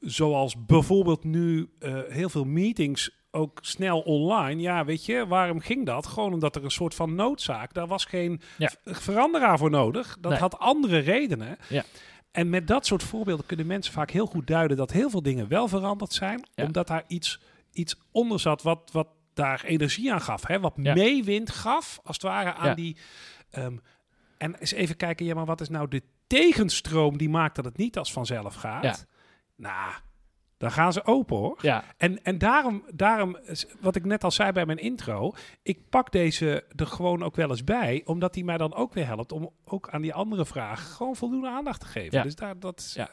zoals 0.00 0.66
bijvoorbeeld 0.66 1.24
nu 1.24 1.70
uh, 1.80 1.98
heel 2.08 2.28
veel 2.28 2.44
meetings 2.44 3.18
ook 3.30 3.58
snel 3.62 4.00
online. 4.00 4.60
Ja, 4.60 4.84
weet 4.84 5.04
je, 5.04 5.26
waarom 5.26 5.60
ging 5.60 5.86
dat? 5.86 6.06
Gewoon 6.06 6.32
omdat 6.32 6.56
er 6.56 6.64
een 6.64 6.70
soort 6.70 6.94
van 6.94 7.14
noodzaak. 7.14 7.74
Daar 7.74 7.86
was 7.86 8.04
geen 8.04 8.40
ja. 8.58 8.70
veranderaar 8.84 9.58
voor 9.58 9.70
nodig. 9.70 10.16
Dat 10.20 10.30
Nee. 10.30 10.40
had 10.40 10.58
andere 10.58 10.98
redenen. 10.98 11.56
Ja. 11.68 11.84
En 12.32 12.50
met 12.50 12.66
dat 12.66 12.86
soort 12.86 13.02
voorbeelden 13.02 13.46
kunnen 13.46 13.66
mensen 13.66 13.92
vaak 13.92 14.10
heel 14.10 14.26
goed 14.26 14.46
duiden 14.46 14.76
dat 14.76 14.90
heel 14.92 15.10
veel 15.10 15.22
dingen 15.22 15.48
wel 15.48 15.68
veranderd 15.68 16.12
zijn. 16.12 16.46
Ja. 16.54 16.64
Omdat 16.64 16.86
daar 16.86 17.04
iets, 17.06 17.40
iets 17.72 17.96
onder 18.10 18.40
zat 18.40 18.62
wat, 18.62 18.90
wat 18.92 19.08
daar 19.34 19.64
energie 19.64 20.12
aan 20.12 20.20
gaf. 20.20 20.46
Hè? 20.46 20.60
Wat 20.60 20.76
meewind 20.76 21.50
gaf, 21.50 22.00
als 22.04 22.16
het 22.16 22.24
ware, 22.24 22.54
aan 22.54 22.74
die... 22.74 22.96
ehm, 23.50 23.76
en 24.38 24.54
eens 24.54 24.72
even 24.72 24.96
kijken, 24.96 25.26
ja, 25.26 25.34
maar 25.34 25.44
wat 25.44 25.60
is 25.60 25.68
nou 25.68 25.88
de 25.88 26.02
tegenstroom 26.26 27.16
die 27.18 27.28
maakt 27.28 27.56
dat 27.56 27.64
het 27.64 27.76
niet 27.76 27.98
als 27.98 28.12
vanzelf 28.12 28.54
gaat? 28.54 29.06
Nou, 29.60 29.92
dan 30.56 30.70
gaan 30.70 30.92
ze 30.92 31.04
open 31.04 31.36
hoor. 31.36 31.58
Ja, 31.62 31.84
En, 31.96 32.22
en 32.24 32.38
daarom, 32.38 32.84
daarom, 32.94 33.36
wat 33.80 33.96
ik 33.96 34.04
net 34.04 34.24
al 34.24 34.30
zei 34.30 34.52
bij 34.52 34.66
mijn 34.66 34.78
intro, 34.78 35.32
ik 35.62 35.88
pak 35.88 36.12
deze 36.12 36.64
er 36.76 36.86
gewoon 36.86 37.22
ook 37.22 37.36
wel 37.36 37.50
eens 37.50 37.64
bij, 37.64 38.02
omdat 38.04 38.34
die 38.34 38.44
mij 38.44 38.56
dan 38.56 38.74
ook 38.74 38.94
weer 38.94 39.06
helpt 39.06 39.32
om 39.32 39.50
ook 39.64 39.88
aan 39.90 40.02
die 40.02 40.14
andere 40.14 40.46
vraag 40.46 40.92
gewoon 40.96 41.16
voldoende 41.16 41.48
aandacht 41.48 41.80
te 41.80 41.86
geven. 41.86 42.18
Ja. 42.18 42.22
Dus 42.22 42.34
daar, 42.34 42.58
dat 42.58 42.78
is, 42.78 42.94
Ja. 42.94 43.10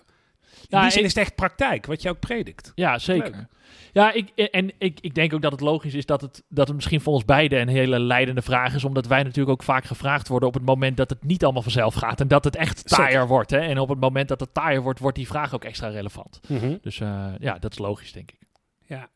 Ja, 0.67 0.81
die 0.81 0.89
zin 0.91 0.99
ik- 0.99 1.05
is 1.05 1.13
het 1.13 1.23
echt 1.23 1.35
praktijk, 1.35 1.85
wat 1.85 2.01
je 2.01 2.09
ook 2.09 2.19
predikt. 2.19 2.71
ja 2.75 2.97
zeker. 2.99 3.31
Leuk. 3.35 3.45
Ja, 3.94 4.11
ik, 4.13 4.29
en 4.29 4.71
ik, 4.77 4.99
ik 5.01 5.15
denk 5.15 5.33
ook 5.33 5.41
dat 5.41 5.51
het 5.51 5.61
logisch 5.61 5.94
is 5.94 6.05
dat 6.05 6.21
het, 6.21 6.44
dat 6.49 6.67
het 6.67 6.75
misschien 6.75 7.01
voor 7.01 7.13
ons 7.13 7.25
beiden 7.25 7.61
een 7.61 7.67
hele 7.67 7.99
leidende 7.99 8.41
vraag 8.41 8.73
is. 8.75 8.83
Omdat 8.83 9.07
wij 9.07 9.23
natuurlijk 9.23 9.49
ook 9.49 9.63
vaak 9.63 9.83
gevraagd 9.85 10.27
worden 10.27 10.47
op 10.47 10.53
het 10.53 10.65
moment 10.65 10.97
dat 10.97 11.09
het 11.09 11.23
niet 11.23 11.44
allemaal 11.44 11.61
vanzelf 11.61 11.94
gaat. 11.94 12.21
En 12.21 12.27
dat 12.27 12.44
het 12.44 12.55
echt 12.55 12.88
taaier 12.88 13.11
Zeker. 13.11 13.27
wordt. 13.27 13.49
Hè? 13.51 13.57
En 13.59 13.79
op 13.79 13.89
het 13.89 13.99
moment 13.99 14.27
dat 14.27 14.39
het 14.39 14.53
taaier 14.53 14.81
wordt, 14.81 14.99
wordt 14.99 15.17
die 15.17 15.27
vraag 15.27 15.53
ook 15.53 15.63
extra 15.63 15.88
relevant. 15.88 16.39
Dus 16.81 16.99
eh, 16.99 17.25
ja, 17.39 17.59
dat 17.59 17.71
is 17.71 17.77
logisch, 17.77 18.11
denk 18.11 18.31
ik. 18.31 18.39
Ja. 18.85 19.07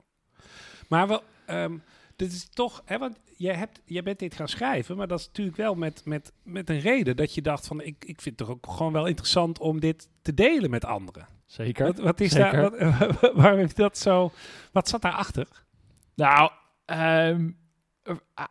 Maar 0.87 1.07
wel, 1.07 1.21
ehm, 1.45 1.73
dit 2.21 2.31
is 2.31 2.49
toch, 2.49 2.81
hè, 2.85 2.97
want 2.97 3.19
jij, 3.37 3.55
hebt, 3.55 3.81
jij 3.85 4.03
bent 4.03 4.19
dit 4.19 4.35
gaan 4.35 4.47
schrijven, 4.47 4.97
maar 4.97 5.07
dat 5.07 5.19
is 5.19 5.25
natuurlijk 5.25 5.57
wel 5.57 5.75
met, 5.75 6.01
met, 6.05 6.31
met 6.43 6.69
een 6.69 6.79
reden 6.79 7.15
dat 7.15 7.33
je 7.33 7.41
dacht 7.41 7.67
van, 7.67 7.81
ik, 7.81 7.95
ik 8.05 8.21
vind 8.21 8.25
het 8.25 8.37
toch 8.37 8.49
ook 8.49 8.67
gewoon 8.69 8.93
wel 8.93 9.05
interessant 9.05 9.59
om 9.59 9.79
dit 9.79 10.09
te 10.21 10.33
delen 10.33 10.69
met 10.69 10.85
anderen. 10.85 11.27
Zeker. 11.45 11.85
Wat, 11.85 11.97
wat 11.97 12.19
is 12.19 12.31
Zeker. 12.31 12.51
daar, 12.51 13.17
wat, 13.21 13.31
waarom 13.41 13.67
dat 13.75 13.97
zo, 13.97 14.31
wat 14.71 14.89
zat 14.89 15.01
daarachter? 15.01 15.47
Nou, 16.15 16.51
ehm, 16.85 17.49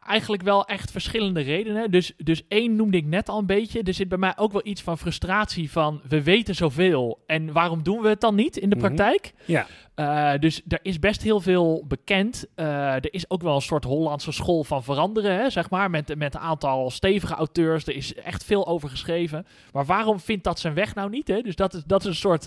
eigenlijk 0.06 0.42
wel 0.42 0.64
echt 0.66 0.90
verschillende 0.90 1.40
redenen. 1.40 1.90
Dus, 1.90 2.12
dus 2.16 2.42
één 2.48 2.76
noemde 2.76 2.96
ik 2.96 3.04
net 3.06 3.28
al 3.28 3.38
een 3.38 3.46
beetje. 3.46 3.82
Er 3.82 3.94
zit 3.94 4.08
bij 4.08 4.18
mij 4.18 4.32
ook 4.36 4.52
wel 4.52 4.60
iets 4.66 4.82
van 4.82 4.98
frustratie 4.98 5.70
van... 5.70 6.00
we 6.08 6.22
weten 6.22 6.54
zoveel 6.54 7.22
en 7.26 7.52
waarom 7.52 7.82
doen 7.82 8.00
we 8.02 8.08
het 8.08 8.20
dan 8.20 8.34
niet 8.34 8.56
in 8.56 8.70
de 8.70 8.76
Mhm. 8.76 8.84
praktijk? 8.84 9.32
Ja. 9.44 9.66
Eh, 9.94 10.32
dus 10.40 10.62
er 10.68 10.78
is 10.82 10.98
best 10.98 11.22
heel 11.22 11.40
veel 11.40 11.84
bekend. 11.88 12.46
Eh, 12.54 12.94
er 12.94 13.12
is 13.14 13.30
ook 13.30 13.42
wel 13.42 13.54
een 13.54 13.60
soort 13.60 13.84
Hollandse 13.84 14.32
school 14.32 14.64
van 14.64 14.82
veranderen, 14.84 15.34
hè, 15.36 15.50
zeg 15.50 15.70
maar. 15.70 15.90
Met, 15.90 16.16
met 16.16 16.34
een 16.34 16.40
aantal 16.40 16.90
stevige 16.90 17.34
auteurs. 17.34 17.86
Er 17.86 17.96
is 17.96 18.14
echt 18.14 18.44
veel 18.44 18.66
over 18.66 18.88
geschreven. 18.88 19.46
Maar 19.72 19.84
waarom 19.84 20.20
vindt 20.20 20.44
dat 20.44 20.58
zijn 20.60 20.74
weg 20.74 20.94
nou 20.94 21.10
niet? 21.10 21.28
Hè? 21.28 21.40
Dus 21.40 21.56
dat 21.56 21.74
is, 21.74 21.82
dat 21.86 22.00
is 22.00 22.06
een 22.06 22.14
soort 22.14 22.46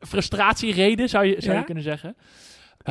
frustratiereden, 0.00 1.08
zou 1.08 1.24
je, 1.24 1.34
zou 1.38 1.52
Ja? 1.52 1.58
je 1.58 1.64
kunnen 1.64 1.84
zeggen. 1.84 2.16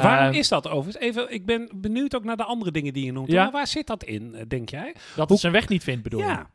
Waarom 0.02 0.28
Ehm, 0.28 0.34
is 0.38 0.48
dat 0.48 0.68
overigens? 0.68 1.06
Even, 1.06 1.34
ik 1.34 1.46
ben 1.46 1.70
benieuwd 1.76 2.16
ook 2.16 2.24
naar 2.24 2.38
de 2.38 2.44
andere 2.44 2.72
dingen 2.72 2.94
die 2.94 3.06
je 3.06 3.12
noemt. 3.12 3.32
Ja. 3.32 3.44
Maar 3.44 3.52
waar 3.52 3.68
zit 3.68 3.88
dat 3.88 4.04
in, 4.04 4.36
eh, 4.36 4.46
denk 4.48 4.70
jij? 4.70 4.94
dat 4.94 5.16
hoe- 5.16 5.26
het 5.28 5.40
zijn 5.40 5.54
weg 5.54 5.68
niet 5.68 5.84
vindt, 5.84 6.04
bedoel 6.04 6.20
je? 6.20 6.26
Ja. 6.26 6.50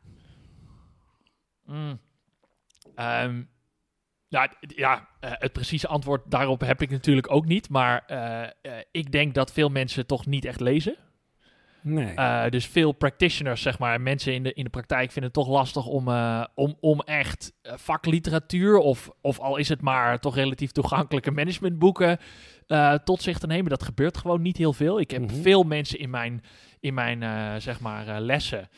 Mm. 1.65 1.99
Ehm, 2.95 3.43
ja, 4.27 4.47
d- 4.47 4.55
ja 4.75 5.07
eh, 5.19 5.31
het 5.33 5.51
precieze 5.53 5.87
antwoord 5.87 6.31
daarop 6.31 6.61
heb 6.61 6.81
ik 6.81 6.89
natuurlijk 6.89 7.31
ook 7.31 7.45
niet. 7.45 7.69
Maar 7.69 8.03
eh, 8.05 8.77
ik 8.91 9.11
denk 9.11 9.33
dat 9.33 9.51
veel 9.53 9.69
mensen 9.69 10.05
toch 10.05 10.25
niet 10.25 10.45
echt 10.45 10.59
lezen. 10.59 10.95
Nee. 11.81 12.49
Dus 12.49 12.65
veel 12.67 12.91
practitioners, 12.91 13.61
zeg 13.61 13.79
maar, 13.79 14.01
mensen 14.01 14.33
in 14.33 14.43
de, 14.43 14.53
in 14.53 14.63
de 14.63 14.69
praktijk 14.69 15.11
vinden 15.11 15.23
het 15.23 15.33
toch 15.33 15.47
lastig 15.47 15.85
om, 15.85 16.07
om, 16.55 16.75
om 16.79 16.99
echt 17.01 17.53
vakliteratuur 17.63 18.77
of, 18.77 19.09
of 19.21 19.39
al 19.39 19.57
is 19.57 19.69
het 19.69 19.81
maar 19.81 20.19
toch 20.19 20.35
relatief 20.35 20.71
toegankelijke 20.71 21.31
managementboeken 21.31 22.17
eh, 22.69 22.93
tot 22.93 23.21
zich 23.21 23.39
te 23.39 23.47
nemen. 23.47 23.69
Dat 23.69 23.83
gebeurt 23.83 24.17
gewoon 24.17 24.41
niet 24.41 24.57
heel 24.57 24.73
veel. 24.73 24.99
Ik 24.99 25.11
heb 25.11 25.21
Mhm. 25.21 25.41
veel 25.41 25.63
mensen 25.63 25.99
in 25.99 26.09
mijn, 26.09 26.43
in 26.79 26.93
mijn 26.93 27.23
eh, 27.23 27.55
zeg 27.57 27.79
maar, 27.79 28.07
eh, 28.07 28.19
lessen. 28.19 28.69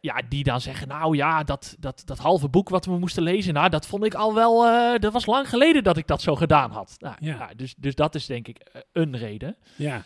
ja, 0.00 0.22
die 0.28 0.44
dan 0.44 0.60
zeggen, 0.60 0.88
nou 0.88 1.16
ja, 1.16 1.42
dat, 1.44 1.76
dat, 1.78 2.02
dat 2.04 2.18
halve 2.18 2.48
boek 2.48 2.68
wat 2.68 2.84
we 2.84 2.98
moesten 2.98 3.22
lezen, 3.22 3.54
nou, 3.54 3.68
dat 3.68 3.86
vond 3.86 4.04
ik 4.04 4.14
al 4.14 4.34
wel, 4.34 4.60
dat 4.98 5.12
was 5.12 5.26
lang 5.26 5.48
geleden 5.48 5.82
dat 5.84 5.96
ik 5.96 6.06
dat 6.06 6.22
zo 6.22 6.36
gedaan 6.36 6.70
had. 6.70 6.96
Nou, 6.98 7.14
Ja. 7.18 7.36
ja, 7.38 7.50
dus, 7.56 7.74
dus 7.78 7.94
dat 7.94 8.14
is 8.14 8.26
denk 8.26 8.48
ik 8.48 8.84
een 8.92 9.16
reden. 9.16 9.56
ja. 9.76 10.02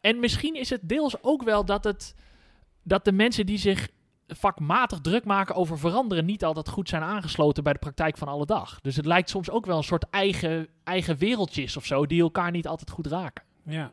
En 0.00 0.20
misschien 0.20 0.54
is 0.54 0.70
het 0.70 0.80
deels 0.88 1.22
ook 1.22 1.42
wel 1.42 1.64
dat, 1.64 1.84
het, 1.84 2.14
dat 2.82 3.04
de 3.04 3.12
mensen 3.12 3.46
die 3.46 3.58
zich 3.58 3.88
vakmatig 4.36 5.00
druk 5.00 5.24
maken 5.24 5.54
over 5.54 5.78
veranderen 5.78 6.24
niet 6.24 6.44
altijd 6.44 6.68
goed 6.68 6.88
zijn 6.88 7.02
aangesloten 7.02 7.62
bij 7.62 7.72
de 7.72 7.78
praktijk 7.78 8.16
van 8.16 8.28
alle 8.28 8.46
dag. 8.46 8.80
Dus 8.80 8.96
het 8.96 9.06
lijkt 9.06 9.30
soms 9.30 9.50
ook 9.50 9.66
wel 9.66 9.76
een 9.76 9.82
soort 9.82 10.10
eigen, 10.10 10.68
eigen 10.84 11.16
wereldjes 11.16 11.76
of 11.76 11.84
zo 11.84 12.06
die 12.06 12.22
elkaar 12.22 12.50
niet 12.50 12.66
altijd 12.66 12.90
goed 12.90 13.06
raken. 13.06 13.44
ja. 13.62 13.92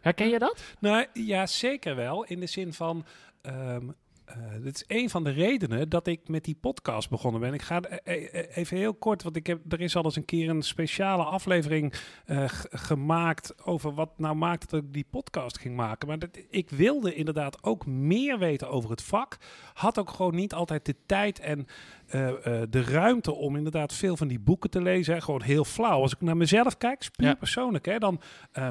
Herken 0.00 0.28
je 0.28 0.38
dat? 0.38 0.74
Nou 0.78 1.06
ja, 1.12 1.46
zeker 1.46 1.96
wel. 1.96 2.24
In 2.24 2.40
de 2.40 2.46
zin 2.46 2.72
van. 2.72 3.04
ehm 3.42 3.88
eh, 3.88 3.94
dit 4.62 4.74
is 4.74 4.96
een 4.96 5.10
van 5.10 5.24
de 5.24 5.30
redenen 5.30 5.88
dat 5.88 6.06
ik 6.06 6.28
met 6.28 6.44
die 6.44 6.56
podcast 6.60 7.10
begonnen 7.10 7.40
ben. 7.40 7.54
Ik 7.54 7.62
ga 7.62 7.80
eh, 7.80 8.14
eh, 8.14 8.34
eh, 8.34 8.56
even 8.56 8.76
heel 8.76 8.94
kort, 8.94 9.22
want 9.22 9.36
ik 9.36 9.46
heb, 9.46 9.72
er 9.72 9.80
is 9.80 9.96
al 9.96 10.04
eens 10.04 10.16
een 10.16 10.24
keer 10.24 10.48
een 10.48 10.62
speciale 10.62 11.22
aflevering 11.22 11.94
eh, 12.24 12.44
gemaakt 12.70 13.66
over 13.66 13.94
wat 13.94 14.10
nou 14.16 14.34
maakte 14.34 14.66
dat 14.66 14.82
ik 14.82 14.92
die 14.92 15.06
podcast 15.10 15.58
ging 15.58 15.76
maken. 15.76 16.08
Maar 16.08 16.18
dat, 16.18 16.38
ik 16.50 16.70
wilde 16.70 17.14
inderdaad 17.14 17.62
ook 17.62 17.86
meer 17.86 18.38
weten 18.38 18.70
over 18.70 18.90
het 18.90 19.02
vak. 19.02 19.36
Had 19.74 19.98
ook 19.98 20.10
gewoon 20.10 20.34
niet 20.34 20.54
altijd 20.54 20.86
de 20.86 20.96
tijd 21.06 21.40
en 21.40 21.66
eh, 22.08 22.28
eh, 22.28 22.66
de 22.70 22.82
ruimte 22.82 23.32
om 23.34 23.56
inderdaad 23.56 23.92
veel 23.94 24.16
van 24.16 24.28
die 24.28 24.40
boeken 24.40 24.70
te 24.70 24.82
lezen. 24.82 25.14
Hè. 25.14 25.20
Gewoon 25.20 25.42
heel 25.42 25.64
flauw. 25.64 26.00
Als 26.00 26.12
ik 26.12 26.20
naar 26.20 26.36
mezelf 26.36 26.76
kijk, 26.78 27.08
puur 27.16 27.26
Ja. 27.26 27.34
persoonlijk. 27.34 27.84
Hè, 27.86 27.98
dan, 27.98 28.20
eh, 28.52 28.68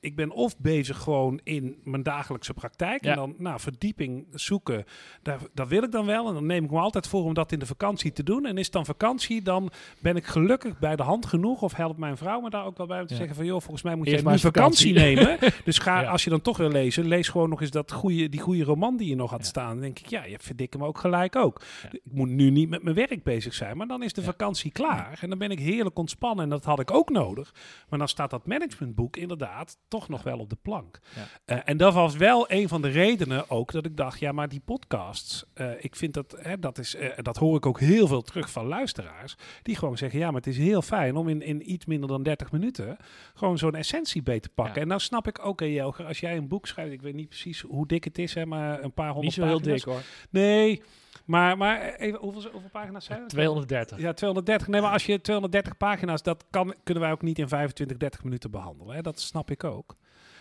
ik 0.00 0.16
ben 0.16 0.30
of 0.30 0.58
bezig 0.58 0.98
gewoon 0.98 1.40
in 1.44 1.76
mijn 1.84 2.02
dagelijkse 2.02 2.54
praktijk. 2.54 3.04
Ja. 3.04 3.10
En 3.10 3.16
dan 3.16 3.34
nou, 3.38 3.60
verdieping 3.60 4.26
zoeken, 4.30 4.84
daar, 5.22 5.38
dat 5.54 5.68
wil 5.68 5.82
ik 5.82 5.92
dan 5.92 6.06
wel. 6.06 6.28
En 6.28 6.34
dan 6.34 6.46
neem 6.46 6.64
ik 6.64 6.70
me 6.70 6.78
altijd 6.78 7.06
voor 7.06 7.24
om 7.24 7.34
dat 7.34 7.52
in 7.52 7.58
de 7.58 7.66
vakantie 7.66 8.12
te 8.12 8.22
doen. 8.22 8.46
En 8.46 8.58
is 8.58 8.64
het 8.64 8.72
dan 8.72 8.84
vakantie, 8.84 9.42
dan 9.42 9.70
ben 9.98 10.16
ik 10.16 10.24
gelukkig 10.26 10.78
bij 10.78 10.96
de 10.96 11.02
hand 11.02 11.26
genoeg. 11.26 11.62
Of 11.62 11.74
helpt 11.74 11.98
mijn 11.98 12.16
vrouw 12.16 12.40
me 12.40 12.50
daar 12.50 12.64
ook 12.64 12.76
wel 12.76 12.86
bij 12.86 13.00
om 13.00 13.06
te 13.06 13.12
Ja. 13.12 13.18
zeggen 13.18 13.36
van... 13.36 13.44
joh, 13.46 13.60
volgens 13.60 13.82
mij 13.82 13.94
moet 13.94 14.06
je 14.10 14.22
maar 14.22 14.38
vakantie, 14.38 14.94
vakantie. 14.94 15.24
nemen. 15.24 15.38
Dus 15.64 15.78
ga, 15.78 16.00
Ja. 16.00 16.10
als 16.10 16.24
je 16.24 16.30
dan 16.30 16.40
toch 16.40 16.56
wil 16.56 16.70
lezen, 16.70 17.06
lees 17.06 17.28
gewoon 17.28 17.48
nog 17.48 17.60
eens 17.60 17.70
dat 17.70 17.92
goede, 17.92 18.28
die 18.28 18.40
goede 18.40 18.64
roman 18.64 18.96
die 18.96 19.08
je 19.08 19.16
nog 19.16 19.30
had 19.30 19.46
staan. 19.46 19.68
Dan 19.72 19.80
denk 19.80 19.98
ik, 19.98 20.06
ja, 20.06 20.24
je 20.24 20.38
verdikt 20.38 20.72
hem 20.72 20.84
ook 20.84 20.98
gelijk 20.98 21.36
ook. 21.36 21.62
Ik 21.90 22.00
moet 22.12 22.28
nu 22.28 22.49
niet 22.50 22.68
met 22.68 22.82
mijn 22.82 22.94
werk 22.94 23.22
bezig 23.22 23.54
zijn, 23.54 23.76
maar 23.76 23.86
dan 23.86 24.02
is 24.02 24.12
de 24.12 24.20
Ja. 24.20 24.26
vakantie 24.26 24.72
klaar. 24.72 25.18
En 25.20 25.28
dan 25.28 25.38
ben 25.38 25.50
ik 25.50 25.58
heerlijk 25.58 25.98
ontspannen 25.98 26.44
en 26.44 26.50
dat 26.50 26.64
had 26.64 26.80
ik 26.80 26.90
ook 26.90 27.10
nodig. 27.10 27.54
Maar 27.88 27.98
dan 27.98 28.08
staat 28.08 28.30
dat 28.30 28.46
managementboek 28.46 29.16
inderdaad 29.16 29.78
toch 29.88 30.08
nog 30.08 30.22
wel 30.22 30.38
op 30.38 30.50
de 30.50 30.56
plank. 30.62 30.98
Eh, 31.44 31.58
en 31.64 31.76
dat 31.76 31.94
was 31.94 32.16
wel 32.16 32.50
een 32.50 32.68
van 32.68 32.82
de 32.82 32.88
redenen 32.88 33.50
ook 33.50 33.72
dat 33.72 33.84
ik 33.86 33.96
dacht, 33.96 34.18
ja, 34.20 34.32
maar 34.32 34.48
die 34.48 34.60
podcasts, 34.64 35.44
eh, 35.54 35.70
ik 35.84 35.96
vind 35.96 36.14
dat, 36.14 36.36
hè, 36.38 36.58
dat 36.58 36.78
is, 36.78 36.94
eh, 36.94 37.08
dat 37.22 37.36
hoor 37.36 37.56
ik 37.56 37.66
ook 37.66 37.80
heel 37.80 38.06
veel 38.06 38.22
terug 38.22 38.50
van 38.50 38.66
luisteraars, 38.66 39.34
die 39.62 39.76
gewoon 39.76 39.96
zeggen, 39.98 40.18
ja, 40.18 40.26
maar 40.26 40.40
het 40.40 40.46
is 40.46 40.56
heel 40.58 40.82
fijn 40.82 41.16
om 41.16 41.28
in, 41.28 41.42
in 41.42 41.70
iets 41.72 41.86
minder 41.86 42.08
dan 42.08 42.22
30 42.22 42.52
minuten 42.52 42.96
gewoon 43.34 43.58
zo'n 43.58 43.74
essentie 43.74 44.22
beet 44.22 44.42
te 44.42 44.48
pakken. 44.48 44.74
Ja. 44.74 44.80
En 44.80 44.88
nou 44.88 45.00
snap 45.00 45.26
ik 45.26 45.44
ook, 45.46 45.60
Jelger, 45.60 46.04
als 46.06 46.20
jij 46.20 46.36
een 46.36 46.48
boek 46.48 46.66
schrijft, 46.66 46.92
ik 46.92 47.02
weet 47.02 47.14
niet 47.14 47.28
precies 47.28 47.60
hoe 47.60 47.86
dik 47.86 48.04
het 48.04 48.18
is, 48.18 48.34
hè, 48.34 48.46
maar 48.46 48.82
een 48.82 48.92
paar 48.92 49.10
honderd 49.12 49.24
Niet 49.24 49.34
zo 49.34 49.44
heel 49.44 49.56
pagina's. 49.58 49.82
dik 49.84 49.92
hoor. 49.92 50.02
Nee, 50.30 50.82
maar, 51.30 51.56
maar 51.56 51.94
even, 51.94 52.18
hoeveel, 52.20 52.50
hoeveel 52.50 52.70
pagina's 52.70 53.04
zijn 53.04 53.20
het? 53.20 53.28
230. 53.28 53.98
Ja, 53.98 54.12
230. 54.12 54.68
Nee, 54.68 54.80
maar 54.80 54.92
als 54.92 55.06
je 55.06 55.20
230 55.20 55.76
pagina's, 55.76 56.22
dat 56.22 56.44
kan, 56.50 56.74
kunnen 56.82 57.02
wij 57.02 57.12
ook 57.12 57.22
niet 57.22 57.38
in 57.38 57.48
25, 57.48 57.96
30 57.96 58.24
minuten 58.24 58.50
behandelen. 58.50 58.94
Hè? 58.94 59.02
Dat 59.02 59.20
snap 59.20 59.50
ik 59.50 59.64
ook. 59.64 59.96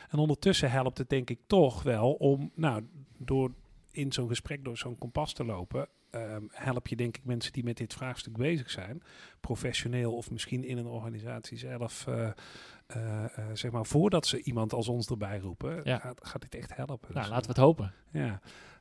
En 0.09 0.19
ondertussen 0.19 0.71
helpt 0.71 0.97
het 0.97 1.09
denk 1.09 1.29
ik 1.29 1.39
toch 1.47 1.83
wel 1.83 2.11
om, 2.13 2.51
nou, 2.55 2.87
door 3.17 3.51
in 3.91 4.11
zo'n 4.11 4.27
gesprek 4.27 4.63
door 4.63 4.77
zo'n 4.77 4.97
kompas 4.97 5.33
te 5.33 5.45
lopen, 5.45 5.87
ehm, 6.09 6.43
help 6.51 6.87
je 6.87 6.95
denk 6.95 7.17
ik 7.17 7.25
mensen 7.25 7.51
die 7.53 7.63
met 7.63 7.77
dit 7.77 7.93
vraagstuk 7.93 8.37
bezig 8.37 8.69
zijn, 8.71 9.01
professioneel 9.41 10.13
of 10.15 10.31
misschien 10.31 10.63
in 10.63 10.77
een 10.77 10.85
organisatie 10.87 11.57
zelf, 11.57 12.07
eh, 12.07 12.29
eh, 12.87 13.23
eh, 13.25 13.45
zeg 13.53 13.71
maar, 13.71 13.85
voordat 13.85 14.27
ze 14.27 14.41
iemand 14.41 14.73
als 14.73 14.87
ons 14.87 15.07
erbij 15.09 15.39
roepen, 15.39 15.81
Ja. 15.83 15.97
gaat, 15.99 16.27
gaat 16.27 16.41
dit 16.41 16.55
echt 16.55 16.75
helpen. 16.75 17.09
Nou, 17.13 17.19
Dus, 17.19 17.29
laten 17.29 17.45
we 17.45 17.51
het 17.51 17.61
hopen. 17.65 17.93
ja. 18.11 18.39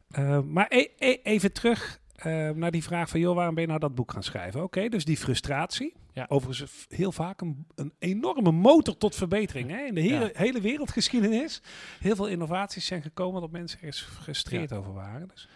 Eh, 0.08 0.40
maar 0.40 0.66
e- 0.68 0.88
e- 0.98 1.18
even 1.22 1.52
terug 1.52 2.00
eh, 2.14 2.50
naar 2.50 2.70
die 2.70 2.82
vraag 2.82 3.08
van, 3.08 3.20
joh, 3.20 3.34
waarom 3.34 3.54
ben 3.54 3.62
je 3.62 3.68
nou 3.68 3.80
dat 3.80 3.94
boek 3.94 4.12
gaan 4.12 4.22
schrijven? 4.22 4.62
Oké, 4.62 4.88
dus 4.88 5.04
die 5.04 5.16
frustratie. 5.16 5.94
Ja. 6.12 6.26
Overigens 6.28 6.86
heel 6.88 7.12
vaak 7.12 7.40
een, 7.40 7.66
een 7.74 7.92
enorme 7.98 8.52
motor 8.52 8.96
tot 8.96 9.14
verbetering. 9.14 9.70
Hè? 9.70 9.84
In 9.84 9.94
de 9.94 10.00
hele, 10.00 10.24
Ja. 10.24 10.30
hele 10.32 10.60
wereldgeschiedenis. 10.60 11.62
Heel 12.00 12.16
veel 12.16 12.26
innovaties 12.26 12.86
zijn 12.86 13.02
gekomen 13.02 13.40
dat 13.40 13.50
mensen 13.50 13.78
ergens 13.78 14.00
gefrustreerd 14.02 14.72
over 14.72 14.92
waren. 14.92 15.28
Dus. 15.28 15.48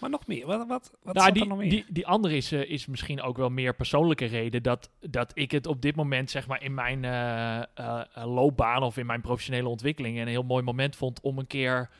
Maar 0.00 0.10
nog 0.10 0.26
meer, 0.26 0.46
wat, 0.46 0.66
wat, 0.66 0.90
wat 1.02 1.14
nou, 1.14 1.32
die, 1.32 1.42
er 1.42 1.48
nog 1.48 1.58
meer? 1.58 1.70
Die, 1.70 1.84
die 1.88 2.06
andere 2.06 2.36
is, 2.36 2.52
eh, 2.52 2.70
is 2.70 2.86
misschien 2.86 3.22
ook 3.22 3.36
wel 3.36 3.48
meer 3.48 3.74
persoonlijke 3.74 4.24
reden 4.24 4.62
dat, 4.62 4.90
dat 5.00 5.30
ik 5.34 5.50
het 5.50 5.66
op 5.66 5.82
dit 5.82 5.96
moment, 5.96 6.30
zeg 6.30 6.46
maar, 6.46 6.62
in 6.62 6.74
mijn 6.74 7.04
eh, 7.04 7.62
eh, 7.74 8.02
loopbaan 8.14 8.82
of 8.82 8.96
in 8.96 9.06
mijn 9.06 9.20
professionele 9.20 9.68
ontwikkeling 9.68 10.18
een 10.18 10.28
heel 10.28 10.42
mooi 10.42 10.62
moment 10.62 10.96
vond 10.96 11.20
om 11.20 11.38
een 11.38 11.46
keer. 11.46 11.90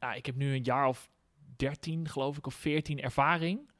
Nou, 0.00 0.16
ik 0.16 0.26
heb 0.26 0.36
nu 0.36 0.54
een 0.54 0.62
jaar 0.64 0.86
of 0.86 1.10
13, 1.60 2.08
geloof 2.08 2.36
ik, 2.36 2.46
of 2.46 2.54
14 2.54 3.00
ervaring. 3.00 3.70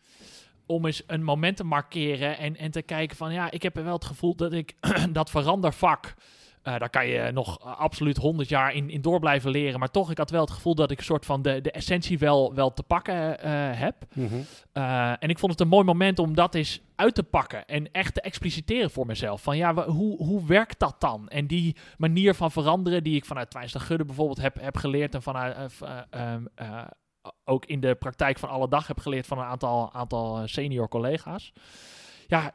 Om 0.67 0.87
eens 0.87 1.03
een 1.07 1.23
moment 1.23 1.57
te 1.57 1.65
markeren 1.65 2.39
en, 2.39 2.57
en 2.57 2.71
te 2.71 2.83
kijken 2.83 3.17
van 3.17 3.33
ja, 3.33 3.51
ik 3.51 3.63
heb 3.63 3.75
wel 3.75 3.93
het 3.93 4.05
gevoel 4.05 4.35
dat 4.35 4.53
ik 4.53 4.75
dat 5.13 5.31
verandervak. 5.31 6.15
eh 6.63 6.79
daar 6.79 6.91
kan 6.91 7.07
je 7.07 7.31
nog 7.33 7.59
eh, 7.59 7.79
absoluut 7.79 8.17
100 8.17 8.49
jaar 8.49 8.75
in, 8.75 8.91
in 8.91 9.01
door 9.01 9.19
blijven 9.21 9.51
leren. 9.51 9.79
Maar 9.79 9.91
toch, 9.91 10.11
ik 10.11 10.19
had 10.19 10.31
wel 10.31 10.41
het 10.41 10.51
gevoel 10.51 10.75
dat 10.75 10.91
ik 10.91 10.99
een 10.99 11.05
soort 11.05 11.27
van 11.27 11.43
de, 11.43 11.61
de 11.61 11.71
essentie 11.71 12.19
wel, 12.19 12.55
wel 12.55 12.73
te 12.73 12.83
pakken 12.83 13.41
eh, 13.41 13.53
heb. 13.79 13.97
Mhm. 14.15 14.35
Uh, 14.75 15.11
en 15.19 15.29
ik 15.29 15.39
vond 15.39 15.53
het 15.53 15.61
een 15.61 15.69
mooi 15.69 15.85
moment 15.85 16.19
om 16.19 16.35
dat 16.35 16.55
eens 16.55 16.81
uit 16.97 17.15
te 17.15 17.23
pakken 17.23 17.67
en 17.67 17.93
echt 17.93 18.15
te 18.15 18.21
expliciteren 18.21 18.91
voor 18.91 19.07
mezelf. 19.07 19.43
Van 19.43 19.57
ja, 19.57 19.75
hoe, 19.75 20.17
hoe 20.17 20.47
werkt 20.47 20.79
dat 20.79 21.01
dan? 21.01 21.29
En 21.29 21.47
die 21.47 21.77
manier 21.99 22.35
van 22.35 22.51
veranderen 22.51 23.03
die 23.03 23.17
ik 23.17 23.25
vanuit 23.25 23.51
Twijns 23.51 23.73
de 23.73 23.81
Gudde 23.81 24.05
bijvoorbeeld 24.05 24.41
heb, 24.41 24.61
heb 24.61 24.77
geleerd 24.77 25.15
en 25.15 25.23
vanuit 25.23 25.57
ook 27.45 27.67
in 27.67 27.81
de 27.81 27.95
praktijk 27.95 28.39
van 28.39 28.49
alle 28.49 28.69
dag 28.69 28.87
heb 28.87 28.99
geleerd 29.01 29.27
van 29.27 29.39
een 29.39 29.45
aantal, 29.45 29.93
aantal 29.93 30.39
eh, 30.39 30.43
senior 30.47 30.89
collega's. 30.89 31.53
Ja, 32.27 32.53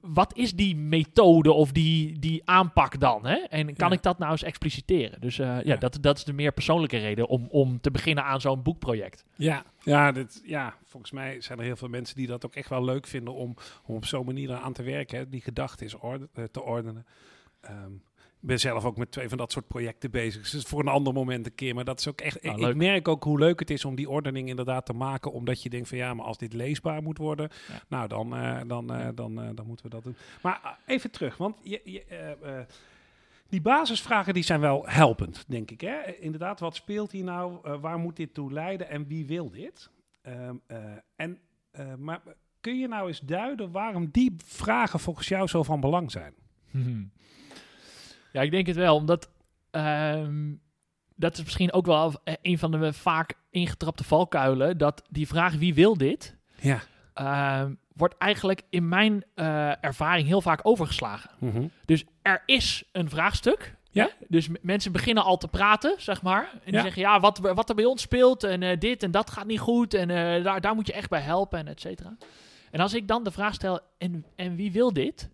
wat 0.00 0.36
is 0.36 0.52
die 0.52 0.76
methode 0.76 1.52
of 1.52 1.72
die, 1.72 2.18
die 2.18 2.42
aanpak 2.44 3.00
dan? 3.00 3.26
Hè? 3.26 3.34
En 3.36 3.74
kan 3.76 3.88
Ja. 3.88 3.94
ik 3.96 4.02
dat 4.02 4.18
nou 4.18 4.30
eens 4.30 4.42
expliciteren? 4.42 5.20
Dus 5.20 5.38
eh, 5.38 5.46
ja, 5.46 5.60
Ja. 5.64 5.76
Dat, 5.76 5.98
dat 6.00 6.16
is 6.16 6.24
de 6.24 6.32
meer 6.32 6.52
persoonlijke 6.52 6.96
reden 6.98 7.26
om, 7.28 7.46
om 7.50 7.80
te 7.80 7.90
beginnen 7.90 8.24
aan 8.24 8.40
zo'n 8.40 8.62
boekproject. 8.62 9.24
Ja, 9.36 9.64
ja, 9.82 10.12
dit, 10.12 10.42
ja, 10.44 10.74
volgens 10.84 11.12
mij 11.12 11.40
zijn 11.40 11.58
er 11.58 11.64
heel 11.64 11.76
veel 11.76 11.88
mensen 11.88 12.16
die 12.16 12.26
dat 12.26 12.44
ook 12.46 12.54
echt 12.54 12.68
wel 12.68 12.84
leuk 12.84 13.06
vinden 13.06 13.34
om, 13.34 13.54
om 13.86 13.94
op 13.96 14.04
zo'n 14.04 14.26
manier 14.26 14.54
aan 14.54 14.72
te 14.72 14.82
werken, 14.82 15.18
hè, 15.18 15.28
die 15.28 15.40
gedachte 15.40 15.84
is 15.84 15.94
orde, 15.94 16.28
eh, 16.34 16.44
te 16.44 16.62
ordenen. 16.62 17.06
Ehm, 17.60 17.92
ben 18.40 18.60
zelf 18.60 18.84
ook 18.84 18.96
met 18.96 19.10
twee 19.10 19.28
van 19.28 19.38
dat 19.38 19.52
soort 19.52 19.66
projecten 19.66 20.10
bezig. 20.10 20.50
Dus 20.50 20.64
voor 20.64 20.80
een 20.80 20.88
ander 20.88 21.12
moment 21.12 21.46
een 21.46 21.54
keer. 21.54 21.74
Maar 21.74 21.84
dat 21.84 21.98
is 21.98 22.08
ook 22.08 22.20
echt. 22.20 22.42
Nou, 22.42 22.68
ik, 22.68 22.76
merk 22.76 23.08
ook 23.08 23.24
hoe 23.24 23.38
leuk 23.38 23.58
het 23.60 23.70
is 23.70 23.84
om 23.84 23.94
die 23.94 24.10
ordening 24.10 24.48
inderdaad 24.48 24.86
te 24.86 24.92
maken. 24.92 25.32
Omdat 25.32 25.62
je 25.62 25.68
denkt 25.70 25.88
van 25.88 25.98
ja, 25.98 26.14
maar 26.14 26.26
als 26.26 26.38
dit 26.38 26.52
leesbaar 26.52 27.02
moet 27.02 27.18
worden, 27.18 27.48
Ja. 27.68 27.82
nou 27.88 28.08
dan, 28.08 28.36
eh, 28.36 28.60
dan, 28.66 28.92
eh, 28.94 29.08
dan, 29.14 29.40
eh, 29.40 29.48
dan 29.54 29.66
moeten 29.66 29.84
we 29.84 29.90
dat 29.90 30.02
doen. 30.02 30.16
Maar 30.42 30.78
even 30.86 31.10
terug, 31.10 31.36
want 31.36 31.56
je, 31.62 31.80
je, 31.84 32.66
die 33.48 33.60
basisvragen 33.60 34.34
die 34.34 34.42
zijn 34.42 34.60
wel 34.60 34.82
helpend, 34.86 35.44
denk 35.48 35.70
ik. 35.70 35.80
Hè? 35.80 36.16
Inderdaad, 36.20 36.60
wat 36.60 36.74
speelt 36.74 37.12
hier 37.12 37.24
nou? 37.24 37.78
Waar 37.80 37.98
moet 37.98 38.16
dit 38.16 38.34
toe 38.34 38.52
leiden? 38.52 38.88
En 38.88 39.06
wie 39.06 39.26
wil 39.26 39.50
dit? 39.50 39.90
Ehm, 40.22 40.54
eh, 40.66 40.78
en, 41.16 41.38
maar 41.98 42.22
kun 42.60 42.78
je 42.78 42.88
nou 42.88 43.08
eens 43.08 43.20
duiden 43.20 43.70
waarom 43.70 44.08
die 44.10 44.34
vragen 44.44 45.00
volgens 45.00 45.28
jou 45.28 45.46
zo 45.46 45.62
van 45.62 45.80
belang 45.80 46.10
zijn? 46.10 46.34
Mhm. 46.70 47.02
Ja, 48.36 48.42
ik 48.42 48.50
denk 48.50 48.66
het 48.66 48.76
wel, 48.76 48.94
omdat 48.96 49.30
ehm, 49.70 50.52
dat 51.14 51.38
is 51.38 51.44
misschien 51.44 51.72
ook 51.72 51.86
wel 51.86 52.12
eh, 52.24 52.34
een 52.42 52.58
van 52.58 52.70
de 52.70 52.92
vaak 52.92 53.34
ingetrapte 53.50 54.04
valkuilen. 54.04 54.78
Dat 54.78 55.02
die 55.10 55.26
vraag 55.26 55.54
wie 55.54 55.74
wil 55.74 55.96
dit, 55.96 56.36
Ja. 56.60 56.80
ehm, 57.14 57.74
wordt 57.92 58.14
eigenlijk 58.18 58.62
in 58.70 58.88
mijn 58.88 59.24
eh, 59.34 59.84
ervaring 59.84 60.26
heel 60.28 60.40
vaak 60.40 60.60
overgeslagen. 60.62 61.30
Dus 61.84 62.04
er 62.22 62.42
is 62.46 62.84
een 62.92 63.08
vraagstuk. 63.10 63.74
Ja. 63.90 64.10
Dus 64.28 64.48
mensen 64.62 64.92
beginnen 64.92 65.24
al 65.24 65.36
te 65.36 65.48
praten, 65.48 65.94
zeg 65.98 66.22
maar. 66.22 66.50
En 66.52 66.60
die 66.64 66.74
Ja. 66.74 66.82
zeggen, 66.82 67.02
ja, 67.02 67.20
wat, 67.20 67.38
wat 67.38 67.68
er 67.68 67.74
bij 67.74 67.84
ons 67.84 68.02
speelt 68.02 68.44
en 68.44 68.62
eh, 68.62 68.78
dit 68.78 69.02
en 69.02 69.10
dat 69.10 69.30
gaat 69.30 69.46
niet 69.46 69.60
goed. 69.60 69.94
En 69.94 70.08
daar, 70.42 70.60
daar 70.60 70.74
moet 70.74 70.86
je 70.86 70.92
echt 70.92 71.10
bij 71.10 71.20
helpen 71.20 71.58
en 71.58 71.68
et 71.68 71.80
cetera. 71.80 72.16
En 72.70 72.80
als 72.80 72.94
ik 72.94 73.08
dan 73.08 73.24
de 73.24 73.30
vraag 73.30 73.54
stel, 73.54 73.80
en, 73.98 74.24
en 74.36 74.56
wie 74.56 74.72
wil 74.72 74.92
dit? 74.92 75.30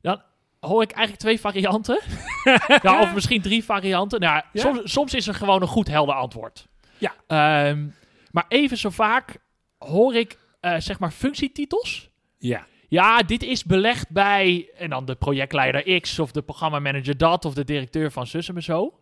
Dan 0.00 0.22
hoor 0.66 0.82
ik 0.82 0.90
eigenlijk 0.90 1.18
twee 1.18 1.40
varianten. 1.40 2.00
ja, 2.82 3.00
of 3.00 3.14
misschien 3.14 3.42
drie 3.42 3.64
varianten. 3.64 4.20
Nou, 4.20 4.42
ja, 4.52 4.60
soms, 4.60 4.92
soms 4.92 5.14
is 5.14 5.26
er 5.26 5.34
gewoon 5.34 5.62
een 5.62 5.68
goed 5.68 5.88
helder 5.88 6.14
antwoord. 6.14 6.68
Ja. 6.98 7.14
Ehm, 7.26 7.86
maar 8.30 8.44
even 8.48 8.76
zo 8.76 8.90
vaak 8.90 9.36
hoor 9.78 10.14
ik, 10.14 10.38
eh, 10.60 10.76
zeg 10.78 10.98
maar, 10.98 11.10
functietitels. 11.10 12.10
Ja. 12.38 12.66
Ja, 12.88 13.22
dit 13.22 13.42
is 13.42 13.64
belegd 13.64 14.10
bij. 14.10 14.70
En 14.76 14.90
dan 14.90 15.04
de 15.04 15.14
projectleider 15.14 16.00
X 16.00 16.18
of 16.18 16.32
de 16.32 16.42
programmamanager 16.42 17.16
dat 17.16 17.44
of 17.44 17.54
de 17.54 17.64
directeur 17.64 18.12
van 18.12 18.26
Sussen 18.26 18.56
en 18.56 18.62
zo. 18.62 18.98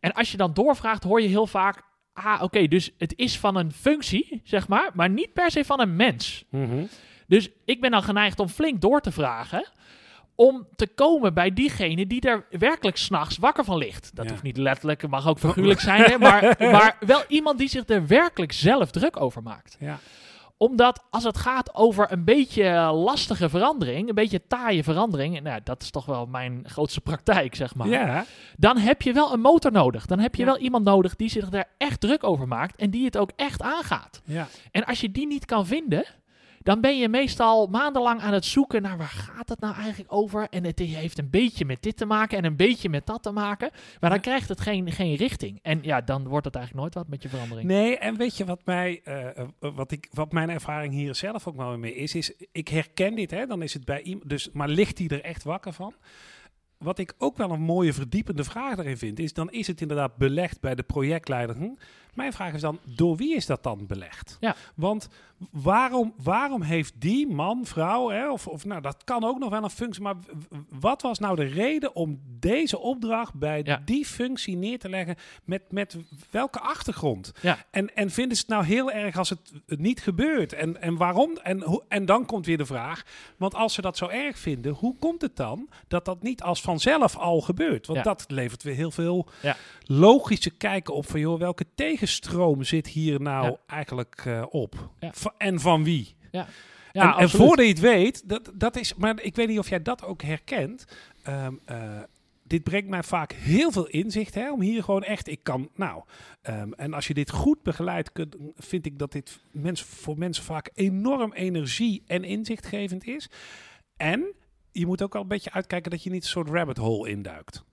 En 0.00 0.12
als 0.12 0.30
je 0.30 0.36
dan 0.36 0.54
doorvraagt, 0.54 1.04
hoor 1.04 1.20
je 1.20 1.28
heel 1.28 1.46
vaak. 1.46 1.82
Ah, 2.12 2.42
oké, 2.42 2.68
dus 2.68 2.90
het 2.98 3.12
is 3.16 3.38
van 3.38 3.56
een 3.56 3.72
functie, 3.72 4.40
zeg 4.44 4.68
maar, 4.68 4.90
maar 4.94 5.10
niet 5.10 5.32
per 5.32 5.50
se 5.50 5.64
van 5.64 5.80
een 5.80 5.96
mens. 5.96 6.44
Dus 7.26 7.48
ik 7.64 7.80
ben 7.80 7.90
dan 7.90 8.02
geneigd 8.02 8.40
om 8.40 8.48
flink 8.48 8.80
door 8.80 9.00
te 9.00 9.12
vragen. 9.12 9.68
Om 10.34 10.66
te 10.76 10.86
komen 10.86 11.34
bij 11.34 11.52
diegene 11.52 12.06
die 12.06 12.20
er 12.20 12.46
werkelijk 12.50 12.96
s'nachts 12.96 13.36
wakker 13.38 13.64
van 13.64 13.76
ligt. 13.78 14.10
Dat 14.14 14.24
Ja. 14.24 14.30
hoeft 14.30 14.42
niet 14.42 14.56
letterlijk, 14.56 15.00
het 15.02 15.10
mag 15.10 15.28
ook 15.28 15.38
figuurlijk 15.48 15.80
zijn. 15.80 16.02
Hè, 16.02 16.18
maar, 16.18 16.56
maar 16.58 16.96
wel 17.06 17.22
iemand 17.28 17.58
die 17.58 17.68
zich 17.68 17.88
er 17.88 18.06
werkelijk 18.06 18.52
zelf 18.52 18.90
druk 18.90 19.20
over 19.20 19.42
maakt 19.42 19.76
Ja. 19.80 19.98
omdat 20.56 21.02
als 21.10 21.24
het 21.24 21.36
gaat 21.38 21.74
over 21.74 22.12
een 22.12 22.24
beetje 22.24 22.70
lastige 22.92 23.48
verandering, 23.48 24.08
een 24.08 24.14
beetje 24.14 24.46
taaie 24.46 24.82
verandering, 24.82 25.36
en 25.36 25.42
nou, 25.42 25.60
dat 25.64 25.82
is 25.82 25.90
toch 25.90 26.06
wel 26.06 26.26
mijn 26.26 26.64
grootste 26.66 27.00
praktijk, 27.00 27.54
zeg 27.54 27.74
maar. 27.74 27.88
Ja. 27.88 28.24
Dan 28.56 28.76
heb 28.78 29.02
je 29.02 29.12
wel 29.12 29.32
een 29.32 29.40
motor 29.40 29.72
nodig. 29.72 30.06
Dan 30.06 30.18
heb 30.18 30.34
je 30.34 30.44
wel 30.44 30.58
iemand 30.58 30.84
nodig 30.84 31.16
die 31.16 31.28
zich 31.30 31.48
daar 31.48 31.68
echt 31.78 32.00
druk 32.00 32.24
over 32.24 32.48
maakt 32.48 32.76
en 32.76 32.90
die 32.90 33.04
het 33.04 33.16
ook 33.16 33.30
echt 33.36 33.62
aangaat. 33.62 34.20
Ja. 34.24 34.46
En 34.70 34.84
als 34.84 35.00
je 35.00 35.10
die 35.10 35.26
niet 35.26 35.44
kan 35.44 35.66
vinden, 35.66 36.04
dan 36.62 36.80
ben 36.80 36.98
je 36.98 37.08
meestal 37.08 37.66
maandenlang 37.66 38.20
aan 38.20 38.32
het 38.32 38.44
zoeken 38.44 38.82
naar 38.82 38.96
waar 38.96 39.06
gaat 39.06 39.48
het 39.48 39.60
nou 39.60 39.74
eigenlijk 39.74 40.12
over. 40.12 40.46
En 40.50 40.64
het 40.64 40.78
heeft 40.78 41.18
een 41.18 41.30
beetje 41.30 41.64
met 41.64 41.82
dit 41.82 41.96
te 41.96 42.06
maken 42.06 42.38
en 42.38 42.44
een 42.44 42.56
beetje 42.56 42.88
met 42.88 43.06
dat 43.06 43.22
te 43.22 43.30
maken. 43.30 43.70
Maar 44.00 44.10
dan 44.10 44.20
krijgt 44.20 44.48
het 44.48 44.60
geen, 44.60 44.92
geen 44.92 45.14
richting. 45.14 45.58
En 45.62 45.78
ja, 45.82 46.00
dan 46.00 46.28
wordt 46.28 46.44
het 46.44 46.54
eigenlijk 46.54 46.84
nooit 46.84 46.94
wat 46.94 47.08
met 47.08 47.22
je 47.22 47.28
verandering. 47.28 47.68
Nee, 47.68 47.98
en 47.98 48.16
weet 48.16 48.36
je 48.36 48.44
wat, 48.44 48.60
mij, 48.64 49.00
eh, 49.04 49.38
eh, 49.38 49.46
wat, 49.58 49.90
ik, 49.92 50.08
wat 50.12 50.32
mijn 50.32 50.50
ervaring 50.50 50.92
hier 50.92 51.14
zelf 51.14 51.46
ook 51.46 51.56
wel 51.56 51.78
mee 51.78 51.94
is, 51.94 52.14
is 52.14 52.32
ik 52.52 52.68
herken 52.68 53.14
dit, 53.14 53.30
hè, 53.30 53.46
dan 53.46 53.62
is 53.62 53.74
het 53.74 53.84
bij 53.84 54.02
iemand, 54.02 54.28
dus, 54.28 54.50
maar 54.52 54.68
ligt 54.68 54.98
hij 54.98 55.08
er 55.08 55.22
echt 55.22 55.42
wakker 55.42 55.72
van? 55.72 55.94
Wat 56.78 56.98
ik 56.98 57.14
ook 57.18 57.36
wel 57.36 57.50
een 57.50 57.60
mooie 57.60 57.92
verdiepende 57.92 58.44
vraag 58.44 58.74
daarin 58.74 58.98
vind, 58.98 59.18
is 59.18 59.32
dan 59.32 59.50
is 59.50 59.66
het 59.66 59.80
inderdaad 59.80 60.16
belegd 60.16 60.60
bij 60.60 60.74
de 60.74 60.82
projectleider. 60.82 61.56
Hm? 61.56 61.74
Mijn 62.14 62.32
vraag 62.32 62.52
is 62.54 62.60
dan, 62.60 62.78
door 62.84 63.16
wie 63.16 63.34
is 63.34 63.46
dat 63.46 63.62
dan 63.62 63.86
belegd? 63.86 64.36
Ja. 64.40 64.56
Want 64.74 65.08
waarom, 65.50 66.14
waarom 66.22 66.62
heeft 66.62 66.94
die 67.00 67.26
man, 67.28 67.66
vrouw, 67.66 68.08
hè, 68.10 68.30
of, 68.30 68.46
of 68.46 68.64
nou, 68.64 68.80
dat 68.80 69.04
kan 69.04 69.24
ook 69.24 69.38
nog 69.38 69.50
wel 69.50 69.62
een 69.64 69.70
functie, 69.70 70.02
maar 70.02 70.14
wat 70.68 71.02
was 71.02 71.18
nou 71.18 71.36
de 71.36 71.44
reden 71.44 71.94
om 71.94 72.20
deze 72.38 72.78
opdracht 72.78 73.34
bij 73.34 73.60
Ja. 73.64 73.82
die 73.84 74.06
functie 74.06 74.56
neer 74.56 74.78
te 74.78 74.88
leggen? 74.88 75.16
Met, 75.44 75.72
met 75.72 75.96
welke 76.30 76.60
achtergrond? 76.60 77.32
Ja. 77.40 77.58
En, 77.70 77.94
en 77.94 78.10
vinden 78.10 78.36
ze 78.36 78.42
het 78.42 78.50
nou 78.52 78.64
heel 78.64 78.90
erg 78.90 79.16
als 79.18 79.28
het, 79.28 79.52
het 79.66 79.78
niet 79.80 80.00
gebeurt? 80.00 80.52
En, 80.52 80.80
en 80.82 80.96
waarom? 80.96 81.36
En, 81.42 81.62
hoe, 81.62 81.82
en 81.88 82.06
dan 82.06 82.26
komt 82.26 82.46
weer 82.46 82.58
de 82.58 82.66
vraag, 82.66 83.02
want 83.36 83.54
als 83.54 83.74
ze 83.74 83.80
dat 83.80 83.96
zo 83.96 84.08
erg 84.08 84.38
vinden, 84.38 84.72
hoe 84.72 84.96
komt 84.98 85.22
het 85.22 85.36
dan 85.36 85.68
dat 85.88 86.04
dat 86.04 86.22
niet 86.22 86.42
als 86.42 86.60
vanzelf 86.60 87.16
al 87.16 87.40
gebeurt? 87.40 87.86
Want 87.86 87.98
Ja. 87.98 88.04
dat 88.04 88.24
levert 88.28 88.62
weer 88.62 88.74
heel 88.74 88.90
veel 88.90 89.28
logische 89.84 90.50
kijken 90.50 90.94
op 90.94 91.06
van, 91.10 91.20
joh, 91.20 91.38
welke 91.38 91.66
tegenstroom 92.02 92.62
zit 92.62 92.86
hier 92.86 93.20
nou 93.20 93.44
Ja. 93.44 93.56
eigenlijk 93.66 94.22
eh, 94.26 94.44
op? 94.50 94.90
Ja. 94.98 95.12
En 95.38 95.60
van 95.60 95.84
wie? 95.84 96.16
Ja, 96.30 96.46
en, 96.92 97.18
en 97.18 97.30
voordat 97.30 97.64
je 97.66 97.70
het 97.70 97.80
weet, 97.80 98.28
dat, 98.28 98.50
dat 98.54 98.76
is, 98.76 98.94
maar 98.94 99.22
ik 99.22 99.36
weet 99.36 99.48
niet 99.48 99.58
of 99.58 99.68
jij 99.68 99.82
dat 99.82 100.04
ook 100.04 100.22
herkent. 100.22 100.84
Ehm, 101.22 101.54
eh, 101.64 102.00
dit 102.42 102.62
brengt 102.62 102.88
mij 102.88 103.02
vaak 103.02 103.32
heel 103.32 103.70
veel 103.72 103.86
inzicht, 103.86 104.34
hè, 104.34 104.52
om 104.52 104.60
hier 104.60 104.82
gewoon 104.84 105.02
echt, 105.02 105.28
ik 105.28 105.40
kan, 105.42 105.68
nou, 105.74 106.02
ehm, 106.42 106.72
en 106.72 106.94
als 106.94 107.06
je 107.06 107.14
dit 107.14 107.30
goed 107.30 107.62
begeleidt, 107.62 108.12
kunt, 108.12 108.36
vind 108.56 108.86
ik 108.86 108.98
dat 108.98 109.12
dit 109.12 109.40
mensen, 109.50 109.86
voor 109.86 110.18
mensen 110.18 110.44
vaak 110.44 110.70
enorm 110.74 111.32
energie 111.32 112.02
en 112.06 112.24
inzichtgevend 112.24 113.04
is. 113.04 113.30
En 113.96 114.34
je 114.72 114.86
moet 114.86 115.02
ook 115.02 115.12
wel 115.12 115.22
een 115.22 115.28
beetje 115.28 115.52
uitkijken 115.52 115.90
dat 115.90 116.02
je 116.02 116.10
niet 116.10 116.22
een 116.22 116.28
soort 116.28 116.48
rabbit 116.48 116.76
hole 116.76 117.10
induikt. 117.10 117.64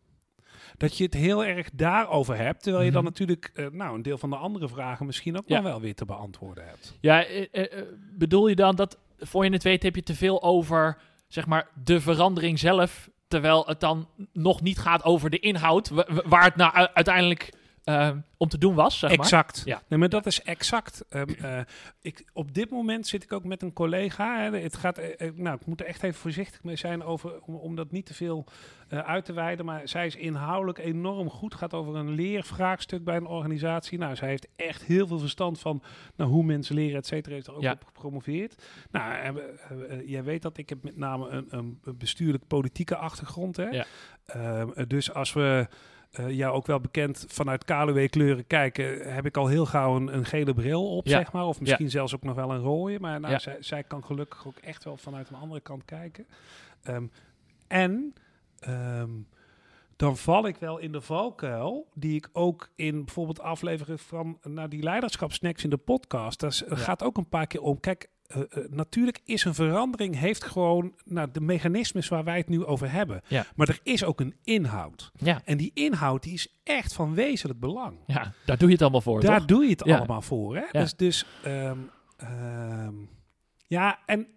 Dat 0.78 0.98
je 0.98 1.04
het 1.04 1.14
heel 1.14 1.46
erg 1.46 1.70
daarover 1.74 2.38
hebt, 2.38 2.64
terwijl 2.64 2.84
je 2.86 2.92
dan 2.92 3.02
Mhm. 3.04 3.10
natuurlijk, 3.12 3.52
eh, 3.54 3.66
nou, 3.72 3.96
een 3.96 4.02
deel 4.02 4.18
van 4.18 4.30
de 4.30 4.36
andere 4.36 4.68
vragen 4.68 5.06
misschien 5.06 5.38
ook 5.38 5.44
Ja. 5.48 5.56
nog 5.60 5.64
wel 5.72 5.82
weer 5.82 5.96
te 5.96 6.06
beantwoorden 6.06 6.66
hebt. 6.68 6.98
Ja, 7.02 7.26
eh, 7.26 7.46
eh, 7.52 7.84
bedoel 8.18 8.48
je 8.48 8.56
dan 8.56 8.76
dat 8.76 8.98
voor 9.20 9.46
je 9.46 9.52
het 9.52 9.64
weet 9.64 9.84
heb 9.84 9.96
je 9.96 10.04
te 10.04 10.16
veel 10.16 10.44
over 10.44 10.98
zeg 11.28 11.46
maar 11.46 11.68
de 11.84 12.02
verandering 12.02 12.60
zelf, 12.60 13.10
terwijl 13.28 13.64
het 13.68 13.80
dan 13.80 14.08
nog 14.34 14.62
niet 14.62 14.80
gaat 14.80 15.04
over 15.04 15.30
de 15.30 15.40
inhoud 15.40 15.90
wa- 15.90 16.06
wa- 16.10 16.22
waar 16.26 16.44
het 16.44 16.56
nou 16.56 16.74
uiteindelijk 16.94 17.54
eh, 17.90 18.18
om 18.38 18.48
te 18.48 18.58
doen 18.58 18.76
was, 18.76 19.00
zeg 19.00 19.10
maar. 19.10 19.20
exact. 19.20 19.62
Ja. 19.66 19.82
Nee, 19.88 20.00
maar 20.00 20.10
dat 20.10 20.26
is 20.26 20.42
exact. 20.42 21.06
Ehm, 21.10 21.30
eh, 21.30 21.60
ik, 22.02 22.26
op 22.34 22.54
dit 22.54 22.70
moment 22.70 23.08
zit 23.08 23.24
ik 23.24 23.34
ook 23.34 23.44
met 23.44 23.62
een 23.62 23.74
collega. 23.74 24.40
Hè, 24.42 24.58
het 24.58 24.76
gaat, 24.76 24.98
eh, 24.98 25.28
eh, 25.28 25.34
nou, 25.36 25.56
ik 25.56 25.66
moet 25.66 25.80
er 25.80 25.86
echt 25.86 26.04
even 26.04 26.20
voorzichtig 26.20 26.64
mee 26.64 26.76
zijn 26.76 27.04
over, 27.04 27.42
om, 27.42 27.56
om 27.56 27.76
dat 27.76 27.92
niet 27.92 28.06
te 28.06 28.14
veel 28.14 28.46
uit 28.90 29.26
te 29.26 29.34
wijden. 29.34 29.66
Maar 29.66 29.88
zij 29.88 30.06
is 30.06 30.16
inhoudelijk 30.16 30.78
enorm 30.78 31.30
goed. 31.30 31.56
Gaat 31.56 31.74
over 31.74 31.96
een 31.96 32.10
leervraagstuk 32.10 33.04
bij 33.04 33.16
een 33.16 33.26
organisatie. 33.26 33.98
Nou, 33.98 34.16
zij 34.16 34.28
heeft 34.30 34.48
echt 34.56 34.84
heel 34.84 35.08
veel 35.08 35.20
verstand 35.20 35.60
van 35.60 35.82
nou, 36.16 36.30
hoe 36.30 36.44
mensen 36.44 36.76
leren, 36.76 36.98
et 36.98 37.06
cetera. 37.08 37.36
Heeft 37.36 37.48
er 37.48 37.56
ook 37.56 37.62
Ja. 37.62 37.72
op 37.72 37.86
gepromoveerd. 37.86 38.64
Nou, 38.92 39.42
jij 40.06 40.24
weet 40.24 40.42
dat 40.42 40.58
ik 40.58 40.70
heb 40.70 40.84
met 40.84 40.98
name 40.98 41.30
een, 41.30 41.48
een 41.50 41.80
bestuurlijk-politieke 41.98 42.96
achtergrond. 42.96 43.58
Hè? 43.58 43.68
Ja. 43.70 43.86
Ehm, 44.26 44.70
eh, 44.76 44.86
dus 44.88 45.14
als 45.14 45.34
we 45.34 45.68
eh 46.12 46.30
jou 46.30 46.54
ook 46.56 46.66
wel 46.68 46.80
bekend 46.80 47.26
vanuit 47.28 47.66
KLW-kleuren 47.66 48.48
kijken, 48.48 49.14
heb 49.14 49.26
ik 49.26 49.38
al 49.38 49.48
heel 49.48 49.66
gauw 49.66 49.96
een, 49.96 50.16
een 50.16 50.26
gele 50.26 50.54
bril 50.54 50.96
op, 50.98 51.06
Ja. 51.06 51.18
zeg 51.18 51.32
maar. 51.32 51.46
Of 51.46 51.60
misschien 51.60 51.90
zelfs 51.90 52.16
ook 52.16 52.24
nog 52.24 52.36
wel 52.36 52.52
een 52.52 52.60
rode. 52.62 53.00
Maar 53.00 53.20
nou, 53.20 53.34
Ja. 53.34 53.40
zij, 53.40 53.58
zij 53.60 53.84
kan 53.84 54.04
gelukkig 54.04 54.48
ook 54.48 54.58
echt 54.58 54.84
wel 54.84 54.98
vanuit 54.98 55.30
een 55.30 55.36
andere 55.36 55.62
kant 55.62 55.86
kijken. 55.86 56.28
Ehm, 56.84 57.06
en 57.68 58.14
ehm, 58.60 59.10
dan 59.96 60.18
val 60.18 60.48
ik 60.48 60.58
wel 60.58 60.78
in 60.78 60.92
de 60.92 61.02
valkuil, 61.02 61.88
die 61.94 62.16
ik 62.16 62.30
ook 62.34 62.70
in 62.76 63.06
bijvoorbeeld 63.06 63.40
afleveringen 63.42 64.00
van 64.00 64.38
naar 64.44 64.70
die 64.70 64.84
leiderschapsnacks 64.84 65.64
in 65.64 65.70
de 65.70 65.78
podcast, 65.78 66.40
daar 66.40 66.54
s- 66.54 66.64
gaat 66.68 67.04
ook 67.04 67.18
een 67.18 67.30
paar 67.30 67.48
keer 67.48 67.62
om. 67.62 67.80
Kijk, 67.80 68.10
eh, 68.30 68.42
eh, 68.42 68.70
natuurlijk 68.70 69.22
is 69.26 69.44
een 69.46 69.54
verandering, 69.54 70.16
heeft 70.20 70.44
gewoon 70.44 70.94
nou, 71.06 71.30
de 71.32 71.42
mechanismes 71.42 72.08
waar 72.08 72.24
wij 72.24 72.38
het 72.38 72.50
nu 72.50 72.66
over 72.66 72.92
hebben. 72.92 73.22
Ja. 73.28 73.46
Maar 73.56 73.68
er 73.70 73.80
is 73.84 74.04
ook 74.04 74.20
een 74.20 74.36
inhoud. 74.44 75.12
Ja, 75.16 75.42
En 75.46 75.58
die 75.58 75.72
inhoud 75.74 76.24
die 76.24 76.34
is 76.34 76.60
echt 76.64 76.94
van 76.94 77.14
wezenlijk 77.14 77.60
belang. 77.60 77.98
ja, 78.06 78.34
daar 78.46 78.58
doe 78.58 78.68
je 78.68 78.74
het 78.74 78.82
allemaal 78.82 79.02
voor, 79.02 79.22
Daar 79.22 79.38
toch? 79.38 79.46
doe 79.48 79.64
je 79.64 79.70
het 79.70 79.82
Ja. 79.86 79.98
allemaal 79.98 80.22
voor. 80.22 80.56
Hè? 80.56 80.64
Dus, 80.72 80.96
dus, 80.96 81.26
ehm, 81.44 81.78
ehm, 82.18 82.94
ja, 83.68 84.00
en 84.06 84.28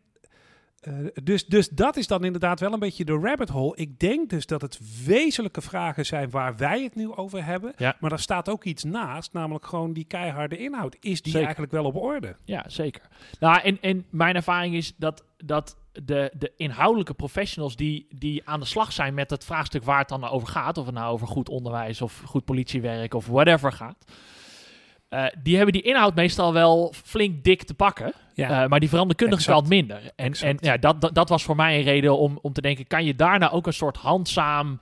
eh, 0.82 0.94
dus, 1.22 1.46
dus 1.46 1.68
dat 1.68 1.96
is 1.96 2.06
dan 2.06 2.24
inderdaad 2.24 2.60
wel 2.60 2.72
een 2.72 2.78
beetje 2.78 3.04
de 3.04 3.18
rabbit 3.22 3.48
hole. 3.48 3.76
Ik 3.76 3.98
denk 3.98 4.30
dus 4.30 4.46
dat 4.46 4.60
het 4.60 5.04
wezenlijke 5.04 5.60
vragen 5.60 6.06
zijn 6.06 6.30
waar 6.30 6.56
wij 6.56 6.82
het 6.82 6.94
nu 6.94 7.12
over 7.14 7.44
hebben. 7.44 7.72
Ja. 7.76 7.96
Maar 8.00 8.10
daar 8.10 8.18
staat 8.18 8.48
ook 8.48 8.64
iets 8.64 8.84
naast, 8.84 9.32
namelijk 9.32 9.66
gewoon 9.66 9.92
die 9.92 10.04
keiharde 10.04 10.56
inhoud. 10.56 10.96
Is 11.00 11.22
die 11.22 11.32
Zeker. 11.32 11.40
eigenlijk 11.40 11.72
wel 11.72 11.84
op 11.84 11.96
orde? 11.96 12.36
Ja, 12.44 12.64
zeker. 12.66 13.02
Nou, 13.40 13.60
en, 13.60 13.78
en 13.80 14.06
mijn 14.10 14.34
ervaring 14.34 14.74
is 14.74 14.94
dat, 14.96 15.24
dat 15.36 15.76
de, 15.92 16.32
de 16.38 16.52
inhoudelijke 16.56 17.14
professionals 17.14 17.76
die, 17.76 18.06
die 18.10 18.42
aan 18.44 18.60
de 18.60 18.66
slag 18.66 18.92
zijn 18.92 19.14
met 19.14 19.30
het 19.30 19.44
vraagstuk 19.44 19.84
waar 19.84 19.98
het 19.98 20.08
dan 20.08 20.28
over 20.28 20.48
gaat, 20.48 20.78
of 20.78 20.86
het 20.86 20.94
nou 20.94 21.12
over 21.12 21.26
goed 21.26 21.48
onderwijs 21.48 22.00
of 22.02 22.22
goed 22.24 22.44
politiewerk 22.44 23.14
of 23.14 23.26
whatever 23.26 23.72
gaat, 23.72 24.04
eh, 25.08 25.26
die 25.42 25.56
hebben 25.56 25.72
die 25.72 25.82
inhoud 25.82 26.14
meestal 26.14 26.52
wel 26.52 26.92
flink 27.04 27.44
dik 27.44 27.62
te 27.62 27.74
pakken. 27.74 28.12
Ja. 28.34 28.62
Eh, 28.62 28.68
maar 28.68 28.80
die 28.80 28.88
veranderkundige 28.88 29.40
Exact. 29.40 29.58
kant 29.58 29.68
minder. 29.68 30.12
En, 30.16 30.32
en 30.32 30.56
ja, 30.60 30.76
dat, 30.76 31.00
dat, 31.00 31.14
dat 31.14 31.28
was 31.28 31.42
voor 31.42 31.56
mij 31.56 31.78
een 31.78 31.84
reden 31.84 32.18
om, 32.18 32.38
om 32.42 32.52
te 32.52 32.60
denken: 32.60 32.86
kan 32.86 33.04
je 33.04 33.14
daar 33.14 33.38
nou 33.38 33.52
ook 33.52 33.66
een 33.66 33.72
soort 33.72 33.96
handzaam 33.96 34.80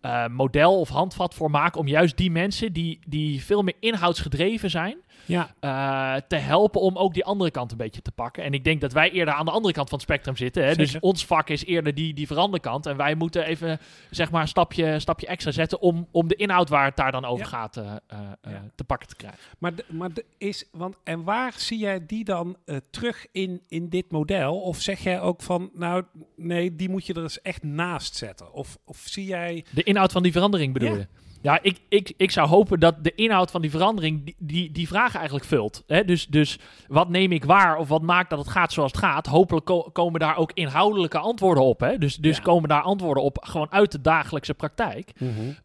eh, 0.00 0.26
model 0.26 0.80
of 0.80 0.88
handvat 0.88 1.34
voor 1.34 1.50
maken? 1.50 1.80
Om 1.80 1.88
juist 1.88 2.16
die 2.16 2.30
mensen 2.30 2.72
die, 2.72 2.98
die 3.06 3.44
veel 3.44 3.62
meer 3.62 3.76
inhoudsgedreven 3.80 4.70
zijn, 4.70 4.96
ja. 5.26 5.54
eh, 5.60 6.22
te 6.28 6.36
helpen 6.36 6.80
om 6.80 6.96
ook 6.96 7.14
die 7.14 7.24
andere 7.24 7.50
kant 7.50 7.70
een 7.70 7.76
beetje 7.76 8.02
te 8.02 8.12
pakken. 8.12 8.42
En 8.44 8.52
ik 8.54 8.64
denk 8.64 8.80
dat 8.80 8.92
wij 8.92 9.10
eerder 9.10 9.34
aan 9.34 9.44
de 9.44 9.50
andere 9.50 9.74
kant 9.74 9.88
van 9.88 9.98
het 9.98 10.06
spectrum 10.08 10.36
zitten. 10.36 10.64
Hè? 10.64 10.74
Dus 10.74 11.00
ons 11.00 11.26
vak 11.26 11.48
is 11.48 11.64
eerder 11.64 11.94
die, 11.94 12.14
die 12.14 12.26
veranderkant. 12.26 12.86
En 12.86 12.96
wij 12.96 13.14
moeten 13.14 13.44
even 13.46 13.78
zeg 14.10 14.30
maar, 14.30 14.42
een 14.42 14.48
stapje, 14.48 14.98
stapje 14.98 15.26
extra 15.26 15.50
zetten 15.50 15.80
om, 15.80 16.08
om 16.10 16.28
de 16.28 16.34
inhoud 16.34 16.68
waar 16.68 16.84
het 16.84 16.96
daar 16.96 17.12
dan 17.12 17.24
over 17.24 17.44
Ja. 17.44 17.50
gaat 17.50 17.76
eh, 17.76 17.92
eh, 18.06 18.18
Ja. 18.42 18.64
te 18.74 18.84
pakken 18.84 19.08
te 19.08 19.16
krijgen. 19.16 19.40
Maar, 19.58 19.74
de, 19.74 19.84
maar 19.88 20.12
de 20.12 20.24
is, 20.38 20.64
want, 20.72 20.96
en 21.04 21.24
waar 21.24 21.52
zie 21.56 21.78
jij 21.78 22.06
die 22.06 22.24
dan 22.24 22.56
terug 22.90 23.26
in, 23.32 23.62
in 23.68 23.88
dit 23.88 24.10
model? 24.10 24.60
Of 24.60 24.80
zeg 24.80 25.00
jij 25.00 25.20
ook 25.20 25.42
van, 25.42 25.70
nou 25.74 26.04
nee, 26.36 26.76
die 26.76 26.88
moet 26.88 27.06
je 27.06 27.14
er 27.14 27.22
eens 27.22 27.42
echt 27.42 27.62
naast 27.62 28.16
zetten? 28.16 28.52
Of, 28.52 28.78
of 28.84 28.96
zie 29.04 29.26
jij... 29.26 29.64
De 29.70 29.82
inhoud 29.82 30.12
van 30.12 30.22
die 30.22 30.32
verandering 30.32 30.72
bedoel 30.72 30.88
Ja. 30.92 30.96
je? 30.96 31.06
Ja, 31.44 31.58
ik, 31.62 31.80
ik, 31.88 32.12
ik 32.16 32.30
zou 32.30 32.48
hopen 32.48 32.80
dat 32.80 33.04
de 33.04 33.14
inhoud 33.14 33.50
van 33.50 33.60
die 33.60 33.70
verandering 33.70 34.24
die, 34.24 34.34
die, 34.38 34.72
die 34.72 34.88
vragen 34.88 35.14
eigenlijk 35.16 35.46
vult. 35.48 35.82
Hè? 35.86 36.04
Dus, 36.04 36.26
dus 36.26 36.58
wat 36.88 37.08
neem 37.08 37.32
ik 37.32 37.44
waar 37.44 37.76
of 37.76 37.88
wat 37.88 38.02
maakt 38.02 38.30
dat 38.30 38.38
het 38.38 38.48
gaat 38.48 38.72
zoals 38.72 38.92
het 38.92 39.00
gaat? 39.00 39.26
Hopelijk 39.26 39.66
ko- 39.66 39.90
komen 39.92 40.20
daar 40.20 40.36
ook 40.36 40.52
inhoudelijke 40.52 41.18
antwoorden 41.18 41.64
op. 41.64 41.80
Hè? 41.80 41.98
Dus, 41.98 42.16
dus 42.16 42.36
Ja. 42.36 42.42
komen 42.42 42.68
daar 42.68 42.82
antwoorden 42.82 43.22
op 43.22 43.38
gewoon 43.42 43.70
uit 43.72 43.92
de 43.92 44.00
dagelijkse 44.00 44.54
praktijk. 44.54 45.12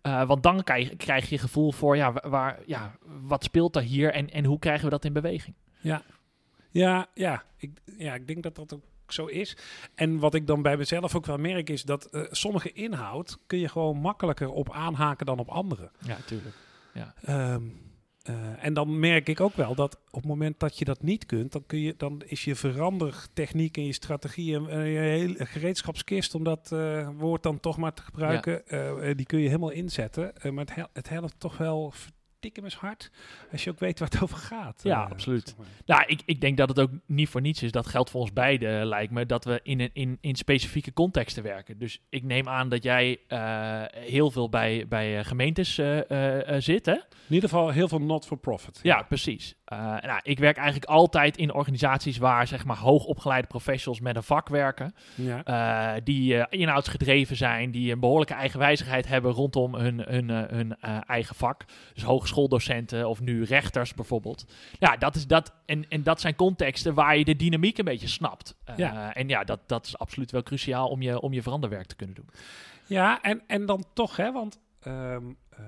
Eh, 0.01 0.23
want 0.27 0.43
dan 0.43 0.63
krijg, 0.63 0.95
krijg 0.95 1.29
je 1.29 1.37
gevoel 1.37 1.71
voor 1.71 1.95
ja, 1.97 2.11
wa- 2.13 2.29
waar, 2.29 2.59
ja, 2.65 2.95
wat 3.21 3.43
speelt 3.43 3.75
er 3.75 3.81
hier 3.81 4.13
en, 4.13 4.29
en 4.29 4.45
hoe 4.45 4.59
krijgen 4.59 4.83
we 4.83 4.89
dat 4.89 5.05
in 5.05 5.13
beweging? 5.13 5.55
Ja, 5.79 6.01
ja, 6.71 7.07
ja. 7.13 7.43
Ik, 7.57 7.71
ja, 7.97 8.13
ik 8.13 8.27
denk 8.27 8.43
dat 8.43 8.55
dat 8.55 8.73
ook 8.73 8.83
zo 9.13 9.25
is. 9.25 9.57
En 9.95 10.19
wat 10.19 10.33
ik 10.33 10.47
dan 10.47 10.61
bij 10.61 10.77
mezelf 10.77 11.15
ook 11.15 11.25
wel 11.25 11.37
merk 11.37 11.69
is 11.69 11.83
dat 11.83 12.05
eh, 12.05 12.21
sommige 12.29 12.71
inhoud 12.71 13.37
kun 13.47 13.59
je 13.59 13.69
gewoon 13.69 13.97
makkelijker 13.97 14.49
op 14.49 14.71
aanhaken 14.71 15.25
dan 15.25 15.39
op 15.39 15.49
andere. 15.49 15.91
Ja, 16.05 16.17
tuurlijk. 16.25 16.55
Ehm, 17.21 17.63
eh, 18.21 18.65
en 18.65 18.73
dan 18.73 18.99
merk 18.99 19.29
ik 19.29 19.39
ook 19.39 19.55
wel 19.55 19.75
dat 19.75 19.95
op 20.09 20.19
het 20.19 20.25
moment 20.25 20.59
dat 20.59 20.77
je 20.79 20.85
dat 20.85 21.01
niet 21.01 21.25
kunt, 21.25 21.51
dan, 21.51 21.63
kun 21.65 21.79
je, 21.79 21.93
dan 21.97 22.21
is 22.25 22.43
je 22.43 22.55
verandertechniek 22.55 23.77
en 23.77 23.85
je 23.85 23.93
strategie 23.93 24.55
en 24.55 24.69
eh, 24.69 24.93
je 24.93 24.99
hele 24.99 25.45
gereedschapskist, 25.45 26.35
om 26.35 26.43
dat 26.43 26.75
woord 27.17 27.43
dan 27.43 27.59
toch 27.59 27.77
maar 27.77 27.93
te 27.93 28.01
gebruiken, 28.01 28.63
die 29.17 29.25
kun 29.25 29.39
je 29.39 29.47
helemaal 29.47 29.69
inzetten. 29.69 30.33
Maar 30.41 30.65
het, 30.65 30.75
hel- 30.75 30.89
het 30.93 31.09
helpt 31.09 31.35
toch 31.39 31.57
wel 31.57 31.93
verdikken 32.39 32.63
eens 32.63 32.75
hard 32.81 33.11
als 33.51 33.63
je 33.63 33.69
ook 33.69 33.79
weet 33.79 33.99
waar 33.99 34.09
het 34.09 34.21
over 34.23 34.37
gaat. 34.37 34.79
Ja, 34.83 35.05
eh, 35.05 35.11
absoluut. 35.11 35.47
zeg 35.47 35.57
maar. 35.57 35.67
Nou, 35.85 36.03
ik, 36.07 36.21
ik 36.25 36.41
denk 36.41 36.57
dat 36.57 36.69
het 36.69 36.79
ook 36.79 36.91
niet 37.05 37.29
voor 37.29 37.41
niets 37.41 37.63
is. 37.63 37.71
Dat 37.71 37.87
geldt 37.87 38.09
voor 38.09 38.21
ons 38.21 38.33
beiden, 38.33 38.85
lijkt 38.85 39.11
me, 39.11 39.25
dat 39.25 39.45
we 39.45 39.59
in, 39.63 39.79
een, 39.79 39.89
in, 39.93 40.17
in 40.21 40.35
specifieke 40.35 40.93
contexten 40.93 41.43
werken. 41.43 41.77
Dus 41.79 42.01
ik 42.09 42.23
neem 42.23 42.47
aan 42.49 42.69
dat 42.69 42.83
jij 42.83 43.19
eh, 43.27 43.83
heel 43.89 44.31
veel 44.31 44.49
bij, 44.49 44.85
bij 44.87 45.19
eh, 45.19 45.25
gemeentes 45.25 45.77
eh, 45.77 46.09
eh, 46.11 46.55
eh, 46.55 46.61
zit, 46.61 46.85
hè? 46.85 46.93
In 46.93 47.35
ieder 47.35 47.49
geval 47.49 47.69
heel 47.69 47.87
veel 47.87 48.01
not-for-profit. 48.01 48.79
Ja, 48.83 49.01
precies. 49.01 49.55
Eh, 49.65 49.77
nou, 49.79 50.19
ik 50.23 50.39
werk 50.39 50.57
eigenlijk 50.57 50.89
altijd 50.91 51.37
in 51.37 51.53
organisaties 51.53 52.17
waar 52.17 52.47
zeg 52.47 52.65
maar 52.65 52.77
hoogopgeleide 52.77 53.47
professionals 53.47 53.99
met 54.01 54.15
een 54.15 54.23
vak 54.23 54.49
werken. 54.49 54.93
ja. 55.15 55.43
eh, 55.95 56.01
die 56.03 56.37
eh, 56.37 56.59
inhoudsgedreven 56.59 57.35
zijn, 57.35 57.71
die 57.71 57.91
een 57.91 57.99
behoorlijke 57.99 58.33
eigenwijzigheid 58.33 59.07
hebben 59.07 59.31
rondom 59.31 59.75
hun, 59.75 59.99
hun, 60.07 60.29
eh, 60.29 60.43
hun 60.49 60.75
eh, 60.79 60.97
eigen 61.07 61.35
vak. 61.35 61.65
Dus 61.93 62.03
hogeschooldocenten 62.29 63.07
of 63.09 63.19
nu 63.21 63.43
rechters 63.43 63.93
bijvoorbeeld. 63.93 64.45
Ja, 64.79 64.97
dat 64.97 65.15
is 65.15 65.27
dat. 65.27 65.53
En, 65.65 65.85
en 65.89 66.03
dat 66.03 66.21
zijn 66.21 66.35
contexten 66.35 66.93
waar 66.93 67.17
je 67.17 67.25
de 67.25 67.35
dynamiek 67.35 67.77
een 67.77 67.85
beetje 67.85 68.07
snapt. 68.07 68.55
Eh, 68.63 68.77
Ja. 68.77 69.13
En 69.15 69.27
ja, 69.27 69.43
dat, 69.43 69.59
dat 69.65 69.85
is 69.85 69.97
absoluut 69.97 70.31
wel 70.31 70.43
cruciaal 70.43 70.87
om 70.89 71.01
je, 71.01 71.21
om 71.21 71.33
je 71.33 71.41
veranderwerk 71.41 71.85
te 71.87 71.95
kunnen 71.95 72.15
doen. 72.15 72.29
Ja, 72.85 73.21
en, 73.21 73.41
en 73.47 73.65
dan 73.65 73.83
toch, 73.93 74.15
hè, 74.15 74.31
want... 74.31 74.59
ehm, 74.81 75.23
eh, 75.49 75.63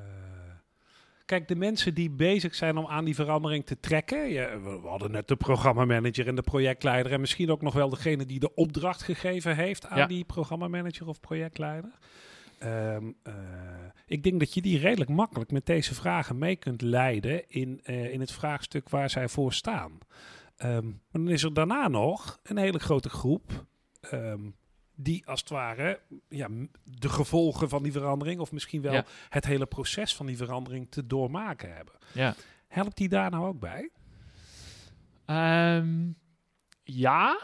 kijk, 1.26 1.48
de 1.48 1.56
mensen 1.56 1.94
die 1.94 2.10
bezig 2.10 2.56
zijn 2.56 2.78
om 2.78 2.88
aan 2.88 3.06
die 3.06 3.16
verandering 3.16 3.66
te 3.66 3.80
trekken. 3.80 4.30
Ja, 4.30 4.60
we, 4.60 4.80
we 4.82 4.88
hadden 4.88 5.12
net 5.12 5.28
de 5.28 5.36
programmamanager 5.36 6.28
en 6.28 6.36
de 6.36 6.42
projectleider. 6.42 7.12
En 7.12 7.20
misschien 7.20 7.52
ook 7.52 7.62
nog 7.62 7.74
wel 7.74 7.90
degene 7.90 8.26
die 8.26 8.40
de 8.40 8.54
opdracht 8.56 9.04
gegeven 9.04 9.56
heeft 9.56 9.88
aan 9.88 9.98
Ja. 9.98 10.06
die 10.08 10.24
programmamanager 10.24 11.08
of 11.08 11.20
projectleider. 11.20 11.92
Ehm, 12.62 13.12
eh, 13.24 13.34
ik 14.06 14.24
denk 14.24 14.40
dat 14.40 14.54
je 14.54 14.62
die 14.62 14.80
redelijk 14.80 15.10
makkelijk 15.10 15.52
met 15.52 15.66
deze 15.66 15.96
vragen 15.96 16.38
mee 16.38 16.56
kunt 16.56 16.82
leiden 16.82 17.50
in, 17.50 17.80
eh, 17.84 18.14
in 18.14 18.20
het 18.20 18.32
vraagstuk 18.32 18.90
waar 18.90 19.10
zij 19.10 19.28
voor 19.28 19.54
staan. 19.54 19.98
Ehm, 20.58 20.86
maar 20.86 21.22
dan 21.22 21.30
is 21.30 21.44
er 21.44 21.54
daarna 21.54 21.88
nog 21.88 22.40
een 22.44 22.58
hele 22.58 22.80
grote 22.80 23.10
groep 23.10 23.66
ehm, 24.02 24.50
die 24.96 25.28
als 25.28 25.40
het 25.40 25.50
ware 25.50 26.00
ja, 26.30 26.48
de 26.84 27.10
gevolgen 27.10 27.70
van 27.70 27.84
die 27.84 27.92
verandering, 27.92 28.40
of 28.40 28.52
misschien 28.52 28.82
wel 28.82 28.94
Ja. 28.94 29.06
het 29.30 29.46
hele 29.46 29.66
proces 29.66 30.16
van 30.16 30.26
die 30.26 30.38
verandering 30.38 30.92
te 30.92 31.08
doormaken 31.08 31.76
hebben. 31.76 31.96
Ja. 32.14 32.36
Helpt 32.68 32.98
die 32.98 33.10
daar 33.10 33.30
nou 33.32 33.46
ook 33.48 33.60
bij? 33.60 33.90
Ja, 36.84 37.40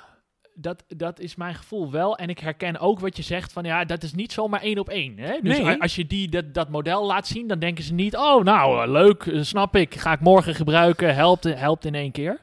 dat, 0.60 0.84
dat 0.88 1.20
is 1.20 1.36
mijn 1.36 1.56
gevoel 1.56 1.92
wel. 1.92 2.18
En 2.18 2.30
ik 2.30 2.40
herken 2.40 2.80
ook 2.80 3.00
wat 3.00 3.18
je 3.18 3.24
zegt 3.24 3.54
van 3.54 3.64
ja, 3.64 3.86
dat 3.86 4.04
is 4.04 4.14
niet 4.14 4.32
zomaar 4.32 4.62
één 4.62 4.80
op 4.80 4.90
één. 4.90 5.18
Hè? 5.18 5.40
Dus 5.42 5.58
Nee. 5.58 5.82
als 5.82 5.96
je 5.96 6.06
die, 6.06 6.30
dat, 6.30 6.54
dat 6.54 6.70
model 6.70 7.06
laat 7.06 7.28
zien, 7.28 7.48
dan 7.48 7.60
denken 7.60 7.84
ze 7.84 7.94
niet, 7.94 8.16
oh 8.16 8.44
nou, 8.44 8.84
eh, 8.84 8.92
leuk, 8.92 9.26
eh, 9.26 9.42
snap 9.42 9.76
ik, 9.76 9.96
ga 9.96 10.12
ik 10.12 10.20
morgen 10.20 10.56
gebruiken, 10.56 11.16
helpt, 11.16 11.44
helpt 11.44 11.86
in 11.86 11.96
één 11.96 12.12
keer. 12.12 12.42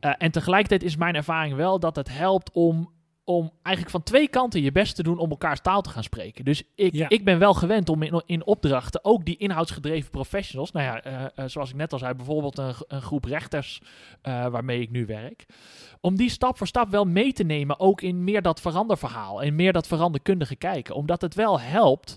Eh, 0.00 0.12
en 0.18 0.30
tegelijkertijd 0.30 0.82
is 0.82 0.96
mijn 0.96 1.14
ervaring 1.14 1.54
wel 1.56 1.80
dat 1.80 1.96
het 1.96 2.08
helpt 2.18 2.50
om, 2.52 2.90
om 3.28 3.50
eigenlijk 3.62 3.96
van 3.96 4.02
twee 4.02 4.28
kanten 4.28 4.62
je 4.62 4.72
best 4.72 4.96
te 4.96 5.02
doen 5.02 5.18
om 5.18 5.30
elkaars 5.30 5.60
taal 5.60 5.82
te 5.82 5.90
gaan 5.90 6.02
spreken. 6.02 6.44
Dus 6.44 6.62
ik, 6.74 6.92
Ja. 6.92 7.08
ik 7.08 7.24
ben 7.24 7.38
wel 7.38 7.54
gewend 7.54 7.88
om 7.88 8.02
in, 8.02 8.22
in 8.26 8.46
opdrachten 8.46 9.04
ook 9.04 9.24
die 9.24 9.36
inhoudsgedreven 9.36 10.10
professionals, 10.10 10.72
nou 10.72 10.86
ja, 10.86 11.02
eh, 11.02 11.24
eh, 11.34 11.44
zoals 11.48 11.70
ik 11.70 11.76
net 11.76 11.92
al 11.92 11.98
zei, 11.98 12.14
bijvoorbeeld 12.14 12.58
een, 12.58 12.74
een 12.88 13.02
groep 13.02 13.24
rechters 13.24 13.80
eh, 14.22 14.46
waarmee 14.46 14.80
ik 14.80 14.90
nu 14.90 15.06
werk, 15.06 15.46
om 16.00 16.16
die 16.16 16.30
stap 16.30 16.58
voor 16.58 16.66
stap 16.66 16.88
wel 16.88 17.04
mee 17.04 17.32
te 17.32 17.44
nemen, 17.44 17.80
ook 17.80 18.00
in 18.00 18.24
meer 18.24 18.42
dat 18.42 18.60
veranderverhaal 18.60 19.42
en 19.42 19.54
meer 19.54 19.72
dat 19.72 19.86
veranderkundige 19.86 20.56
kijken. 20.56 20.94
Omdat 20.94 21.20
het 21.20 21.34
wel 21.34 21.60
helpt 21.60 22.16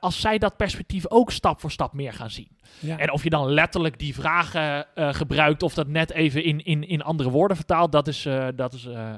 als 0.00 0.20
zij 0.20 0.38
dat 0.38 0.56
perspectief 0.56 1.08
ook 1.08 1.30
stap 1.30 1.60
voor 1.60 1.70
stap 1.70 1.92
meer 1.92 2.12
gaan 2.12 2.30
zien. 2.30 2.48
Ja. 2.78 2.98
En 2.98 3.12
of 3.12 3.22
je 3.22 3.30
dan 3.30 3.50
letterlijk 3.50 3.98
die 3.98 4.14
vragen 4.14 4.86
eh, 4.94 5.14
gebruikt 5.14 5.62
of 5.62 5.74
dat 5.74 5.86
net 5.86 6.10
even 6.12 6.44
in, 6.44 6.64
in, 6.64 6.88
in 6.88 7.02
andere 7.02 7.30
woorden 7.30 7.56
vertaalt, 7.56 7.92
dat 7.92 8.08
is, 8.08 8.26
eh, 8.26 8.46
dat, 8.54 8.72
is, 8.72 8.84
eh, 8.86 9.12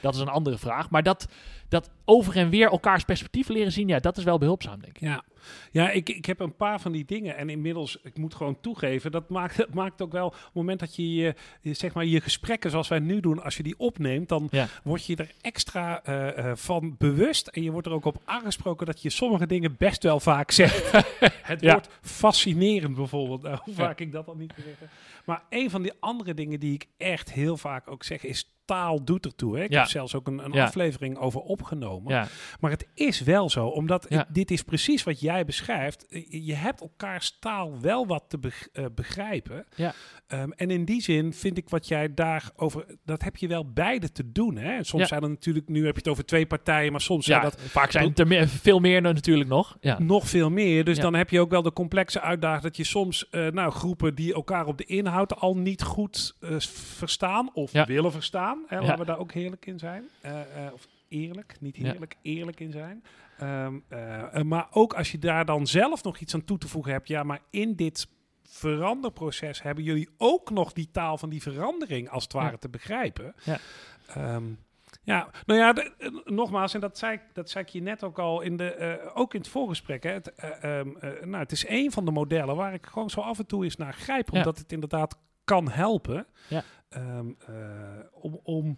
dat 0.00 0.14
is 0.14 0.20
een 0.20 0.28
andere 0.28 0.58
vraag. 0.58 0.90
Maar 0.90 1.02
dat, 1.02 1.28
dat 1.68 1.90
over 2.04 2.36
en 2.36 2.48
weer 2.50 2.70
elkaars 2.70 3.04
perspectief 3.04 3.48
leren 3.48 3.72
zien, 3.72 3.88
ja, 3.88 3.98
dat 3.98 4.16
is 4.16 4.24
wel 4.24 4.38
behulpzaam, 4.38 4.80
denk 4.80 4.94
ik. 4.96 5.00
Ja, 5.00 5.22
ja 5.70 5.90
ik, 5.90 6.08
ik 6.08 6.24
heb 6.26 6.40
een 6.40 6.56
paar 6.56 6.80
van 6.80 6.92
die 6.92 7.04
dingen. 7.04 7.36
En 7.36 7.50
inmiddels, 7.50 7.98
ik 8.02 8.18
moet 8.18 8.34
gewoon 8.34 8.60
toegeven, 8.60 9.10
dat 9.10 9.28
maakt, 9.28 9.56
dat 9.66 9.74
maakt 9.74 10.02
ook 10.02 10.12
wel... 10.12 10.26
op 10.26 10.32
het 10.44 10.54
moment 10.54 10.80
dat 10.80 10.96
je, 10.96 11.34
je, 11.60 11.74
zeg 11.74 11.94
maar, 11.94 12.04
je 12.04 12.20
gesprekken 12.20 12.70
zoals 12.70 12.88
wij 12.88 12.98
nu 12.98 13.20
doen, 13.20 13.42
als 13.42 13.56
je 13.56 13.62
die 13.62 13.78
opneemt... 13.78 14.28
dan 14.28 14.48
Ja. 14.50 14.66
word 14.82 15.06
je 15.06 15.16
er 15.16 15.30
extra 15.40 16.02
van 16.54 16.94
bewust. 16.98 17.46
En 17.46 17.62
je 17.62 17.70
wordt 17.70 17.86
er 17.86 17.92
ook 17.92 18.04
op 18.04 18.20
aangesproken 18.24 18.86
dat 18.86 19.02
je 19.02 19.10
sommige 19.10 19.46
dingen 19.46 19.76
best 19.78 20.02
wel 20.02 20.20
vaak 20.20 20.50
zegt. 20.50 20.90
Het 21.42 21.60
Ja. 21.60 21.72
woord 21.72 21.88
fascinerend 22.32 22.94
bijvoorbeeld. 22.94 23.42
Nou, 23.42 23.58
hoe 23.64 23.74
vaak 23.74 24.00
ik 24.00 24.12
dat 24.12 24.28
al 24.28 24.36
niet 24.36 24.52
zeggen. 24.64 24.88
Maar 25.24 25.42
een 25.48 25.70
van 25.70 25.82
die 25.82 25.92
andere 26.00 26.34
dingen 26.34 26.60
die 26.60 26.74
ik 26.74 26.86
echt 26.96 27.32
heel 27.32 27.56
vaak 27.56 27.90
ook 27.90 28.04
zeg 28.04 28.24
is... 28.24 28.50
Taal 28.72 29.04
doet 29.04 29.24
ertoe. 29.24 29.56
Hè? 29.56 29.62
Ik 29.64 29.70
Ja. 29.72 29.78
heb 29.78 29.88
zelfs 29.88 30.14
ook 30.14 30.26
een, 30.26 30.44
een 30.44 30.52
Ja. 30.52 30.64
aflevering 30.64 31.18
over 31.18 31.40
opgenomen. 31.40 32.12
Ja, 32.14 32.26
Maar 32.60 32.70
het 32.70 32.86
is 32.94 33.20
wel 33.20 33.50
zo, 33.50 33.66
omdat 33.66 34.08
dit 34.28 34.50
is 34.50 34.62
precies 34.62 35.02
wat 35.02 35.20
jij 35.20 35.44
beschrijft. 35.44 36.06
Je 36.28 36.54
hebt 36.54 36.80
elkaars 36.80 37.36
taal 37.40 37.80
wel 37.80 38.06
wat 38.06 38.24
te 38.28 38.38
beg- 38.38 38.68
eh, 38.72 38.84
begrijpen. 38.94 39.64
Ja. 39.76 39.92
Ehm, 40.26 40.50
en 40.50 40.70
in 40.70 40.84
die 40.84 41.02
zin 41.02 41.32
vind 41.32 41.58
ik 41.58 41.68
wat 41.68 41.88
jij 41.88 42.14
daarover, 42.14 42.84
dat 43.04 43.22
heb 43.22 43.36
je 43.36 43.46
wel 43.48 43.72
beide 43.72 44.12
te 44.12 44.32
doen. 44.32 44.56
Hè? 44.56 44.84
Soms 44.84 45.08
zijn 45.08 45.22
er 45.22 45.28
natuurlijk, 45.28 45.68
nu 45.68 45.84
heb 45.84 45.92
je 45.94 45.98
het 46.00 46.08
over 46.08 46.24
twee 46.24 46.46
partijen, 46.46 46.92
maar 46.92 47.00
soms 47.00 47.24
zijn 47.26 47.42
dat 47.42 47.60
vaak 47.60 47.90
zijn 47.90 48.14
er 48.14 48.26
meer- 48.26 48.48
veel 48.48 48.78
meer 48.80 49.02
natuurlijk 49.02 49.48
nog. 49.48 49.76
Nog 49.98 50.28
veel 50.28 50.50
meer. 50.50 50.84
Dus 50.84 50.98
dan 50.98 51.14
heb 51.14 51.30
je 51.30 51.40
ook 51.40 51.50
wel 51.50 51.62
de 51.62 51.72
complexe 51.72 52.20
uitdaging 52.20 52.62
dat 52.62 52.76
je 52.76 52.84
soms 52.84 53.28
eh, 53.30 53.46
nou, 53.48 53.70
groepen 53.72 54.14
die 54.14 54.34
elkaar 54.34 54.66
op 54.66 54.78
de 54.78 54.84
inhoud 54.84 55.36
al 55.36 55.56
niet 55.56 55.82
goed 55.82 56.36
eh, 56.40 56.50
verstaan 56.96 57.50
of 57.54 57.72
willen 57.72 58.12
verstaan. 58.12 58.61
Hè. 58.66 58.80
Laten 58.80 58.98
we 58.98 59.04
daar 59.04 59.18
ook 59.18 59.32
heerlijk 59.32 59.66
in 59.66 59.78
zijn. 59.78 60.04
Eh, 60.20 60.66
eh, 60.66 60.72
of 60.72 60.86
eerlijk, 61.08 61.56
niet 61.60 61.76
heerlijk, 61.76 62.16
eerlijk 62.22 62.60
in 62.60 62.72
zijn. 62.72 63.04
Ehm, 63.38 63.78
eh, 63.88 64.42
maar 64.42 64.66
ook 64.70 64.94
als 64.94 65.12
je 65.12 65.18
daar 65.18 65.44
dan 65.44 65.66
zelf 65.66 66.02
nog 66.02 66.18
iets 66.18 66.34
aan 66.34 66.44
toe 66.44 66.58
te 66.58 66.68
voegen 66.68 66.92
hebt. 66.92 67.08
Ja, 67.08 67.22
maar 67.22 67.40
in 67.50 67.74
dit 67.76 68.08
veranderproces 68.42 69.62
hebben 69.62 69.84
jullie 69.84 70.08
ook 70.18 70.50
nog 70.50 70.72
die 70.72 70.90
taal 70.90 71.18
van 71.18 71.28
die 71.28 71.42
verandering 71.42 72.08
als 72.08 72.22
het 72.22 72.32
ware 72.32 72.58
te 72.58 72.68
begrijpen. 72.68 73.34
Ja. 73.44 73.58
Ehm, 74.06 74.44
ja, 75.02 75.28
nou 75.46 75.60
ja, 75.60 75.72
de- 75.72 76.22
nogmaals, 76.24 76.74
en 76.74 76.80
dat 76.80 76.98
zei, 76.98 77.12
ik, 77.12 77.20
dat 77.32 77.50
zei 77.50 77.64
ik 77.64 77.70
je 77.70 77.82
net 77.82 78.04
ook 78.04 78.18
al 78.18 78.40
in 78.40 78.56
de, 78.56 79.00
ook 79.14 79.34
in 79.34 79.40
het 79.40 79.48
voorgesprek. 79.48 80.02
Hè, 80.02 80.10
het, 80.10 80.34
eh, 80.34 80.78
ehm, 80.80 80.88
eh, 81.00 81.10
nou, 81.24 81.42
het 81.42 81.52
is 81.52 81.68
een 81.68 81.92
van 81.92 82.04
de 82.04 82.10
modellen 82.10 82.56
waar 82.56 82.74
ik 82.74 82.86
gewoon 82.86 83.10
zo 83.10 83.20
af 83.20 83.38
en 83.38 83.46
toe 83.46 83.64
eens 83.64 83.76
naar 83.76 83.92
grijp, 83.94 84.28
Ja. 84.30 84.38
omdat 84.38 84.58
het 84.58 84.72
inderdaad 84.72 85.18
kan 85.44 85.70
helpen 85.70 86.26
Ja. 86.48 86.62
ehm, 86.88 87.26
eh, 87.46 87.54
om, 88.12 88.40
om 88.42 88.76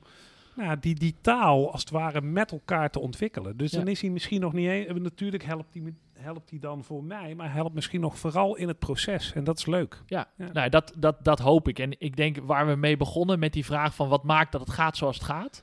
nou, 0.57 0.79
die, 0.79 0.95
die 0.95 1.17
taal 1.21 1.73
als 1.73 1.81
het 1.81 1.91
ware 1.91 2.21
met 2.21 2.53
elkaar 2.53 2.91
te 2.91 3.01
ontwikkelen. 3.01 3.57
Dus 3.57 3.71
Ja. 3.71 3.79
dan 3.79 3.89
is 3.89 4.01
hij 4.01 4.11
misschien 4.11 4.41
nog 4.41 4.53
niet 4.53 4.69
eens. 4.69 4.99
Natuurlijk 5.01 5.45
helpt 5.45 5.75
hij, 5.75 5.95
helpt 6.13 6.51
hij 6.51 6.59
dan 6.59 6.85
voor 6.85 7.05
mij, 7.05 7.35
maar 7.35 7.53
helpt 7.53 7.75
misschien 7.75 8.01
nog 8.01 8.19
vooral 8.19 8.57
in 8.57 8.69
het 8.69 8.79
proces. 8.79 9.33
En 9.33 9.45
dat 9.45 9.59
is 9.59 9.67
leuk. 9.67 10.03
Ja, 10.07 10.27
Ja. 10.37 10.53
Nou, 10.53 10.69
dat, 10.69 10.93
dat, 10.99 11.25
dat 11.25 11.39
hoop 11.39 11.69
ik. 11.69 11.79
En 11.79 12.01
ik 12.01 12.17
denk 12.17 12.37
waar 12.43 12.67
we 12.67 12.75
mee 12.75 12.97
begonnen 12.97 13.39
met 13.39 13.53
die 13.53 13.65
vraag 13.65 13.95
van 13.95 14.09
wat 14.09 14.25
maakt 14.25 14.53
dat 14.53 14.61
het 14.61 14.71
gaat 14.71 14.97
zoals 14.97 15.17
het 15.17 15.25
gaat. 15.25 15.63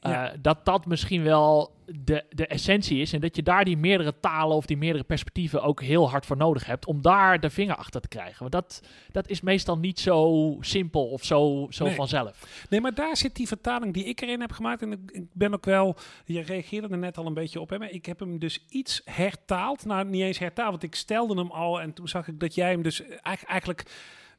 Ja. 0.00 0.30
eh, 0.32 0.38
dat 0.42 0.64
dat 0.64 0.86
misschien 0.86 1.22
wel 1.22 1.78
de, 1.98 2.24
de 2.30 2.46
essentie 2.46 3.00
is. 3.00 3.12
En 3.12 3.20
dat 3.20 3.36
je 3.36 3.42
daar 3.42 3.64
die 3.64 3.76
meerdere 3.76 4.14
talen 4.20 4.56
of 4.56 4.66
die 4.66 4.76
meerdere 4.76 5.04
perspectieven 5.04 5.62
ook 5.62 5.82
heel 5.82 6.10
hard 6.10 6.26
voor 6.26 6.36
nodig 6.36 6.66
hebt. 6.66 6.86
Om 6.86 7.02
daar 7.02 7.40
de 7.40 7.50
vinger 7.50 7.76
achter 7.76 8.00
te 8.00 8.08
krijgen. 8.08 8.38
Want 8.38 8.52
dat, 8.52 8.82
dat 9.12 9.28
is 9.28 9.40
meestal 9.40 9.78
niet 9.78 10.00
zo 10.00 10.56
simpel 10.60 11.06
of 11.08 11.24
zo, 11.24 11.66
zo 11.70 11.84
Nee. 11.84 11.94
vanzelf. 11.94 12.66
Nee, 12.70 12.80
maar 12.80 12.94
daar 12.94 13.16
zit 13.16 13.36
die 13.36 13.46
vertaling 13.48 13.94
die 13.94 14.04
ik 14.04 14.20
erin 14.20 14.40
heb 14.40 14.52
gemaakt. 14.52 14.82
En 14.82 14.92
ik, 14.92 15.10
ik 15.12 15.24
ben 15.32 15.54
ook 15.54 15.64
wel, 15.64 15.96
je 16.24 16.40
reageerde 16.40 16.88
er 16.88 16.98
net 16.98 17.18
al 17.18 17.26
een 17.26 17.34
beetje 17.34 17.60
op. 17.60 17.70
Hè, 17.70 17.78
maar 17.78 17.90
ik 17.90 18.06
heb 18.06 18.18
hem 18.18 18.38
dus 18.38 18.64
iets 18.68 19.00
hertaald. 19.04 19.84
Nou, 19.84 20.04
niet 20.08 20.22
eens 20.22 20.38
hertaald, 20.38 20.70
want 20.70 20.82
ik 20.82 20.94
stelde 20.94 21.34
hem 21.34 21.50
al. 21.50 21.80
En 21.80 21.92
toen 21.92 22.08
zag 22.08 22.28
ik 22.28 22.40
dat 22.40 22.54
jij 22.54 22.70
hem 22.70 22.82
dus 22.82 23.02
eigenlijk... 23.42 23.84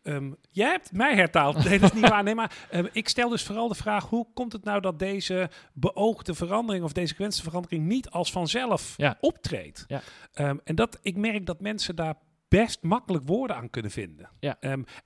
ehm, 0.03 0.31
jij 0.49 0.69
hebt 0.69 0.91
mij 0.91 1.15
hertaald. 1.15 1.63
Nee, 1.63 1.79
dat 1.79 1.93
is 1.93 2.01
niet 2.01 2.09
waar. 2.09 2.23
Nee, 2.23 2.35
maar 2.35 2.67
ehm, 2.69 2.87
ik 2.91 3.09
stel 3.09 3.29
dus 3.29 3.43
vooral 3.43 3.67
de 3.67 3.75
vraag... 3.75 4.09
hoe 4.09 4.27
komt 4.33 4.53
het 4.53 4.63
nou 4.63 4.81
dat 4.81 4.99
deze 4.99 5.49
beoogde 5.73 6.33
verandering... 6.33 6.83
of 6.85 6.91
deze 6.93 7.15
gewenste 7.15 7.43
verandering 7.43 7.85
niet 7.85 8.09
als 8.09 8.31
vanzelf 8.31 8.93
Ja. 8.97 9.17
optreedt? 9.19 9.83
Ja. 9.87 10.01
Ehm, 10.33 10.57
en 10.63 10.75
dat, 10.75 10.99
ik 11.01 11.15
merk 11.15 11.45
dat 11.45 11.59
mensen 11.61 11.95
daar 11.95 12.15
best 12.47 12.81
makkelijk 12.83 13.27
woorden 13.27 13.55
aan 13.55 13.69
kunnen 13.69 13.91
vinden. 13.91 14.29
Ja. 14.39 14.57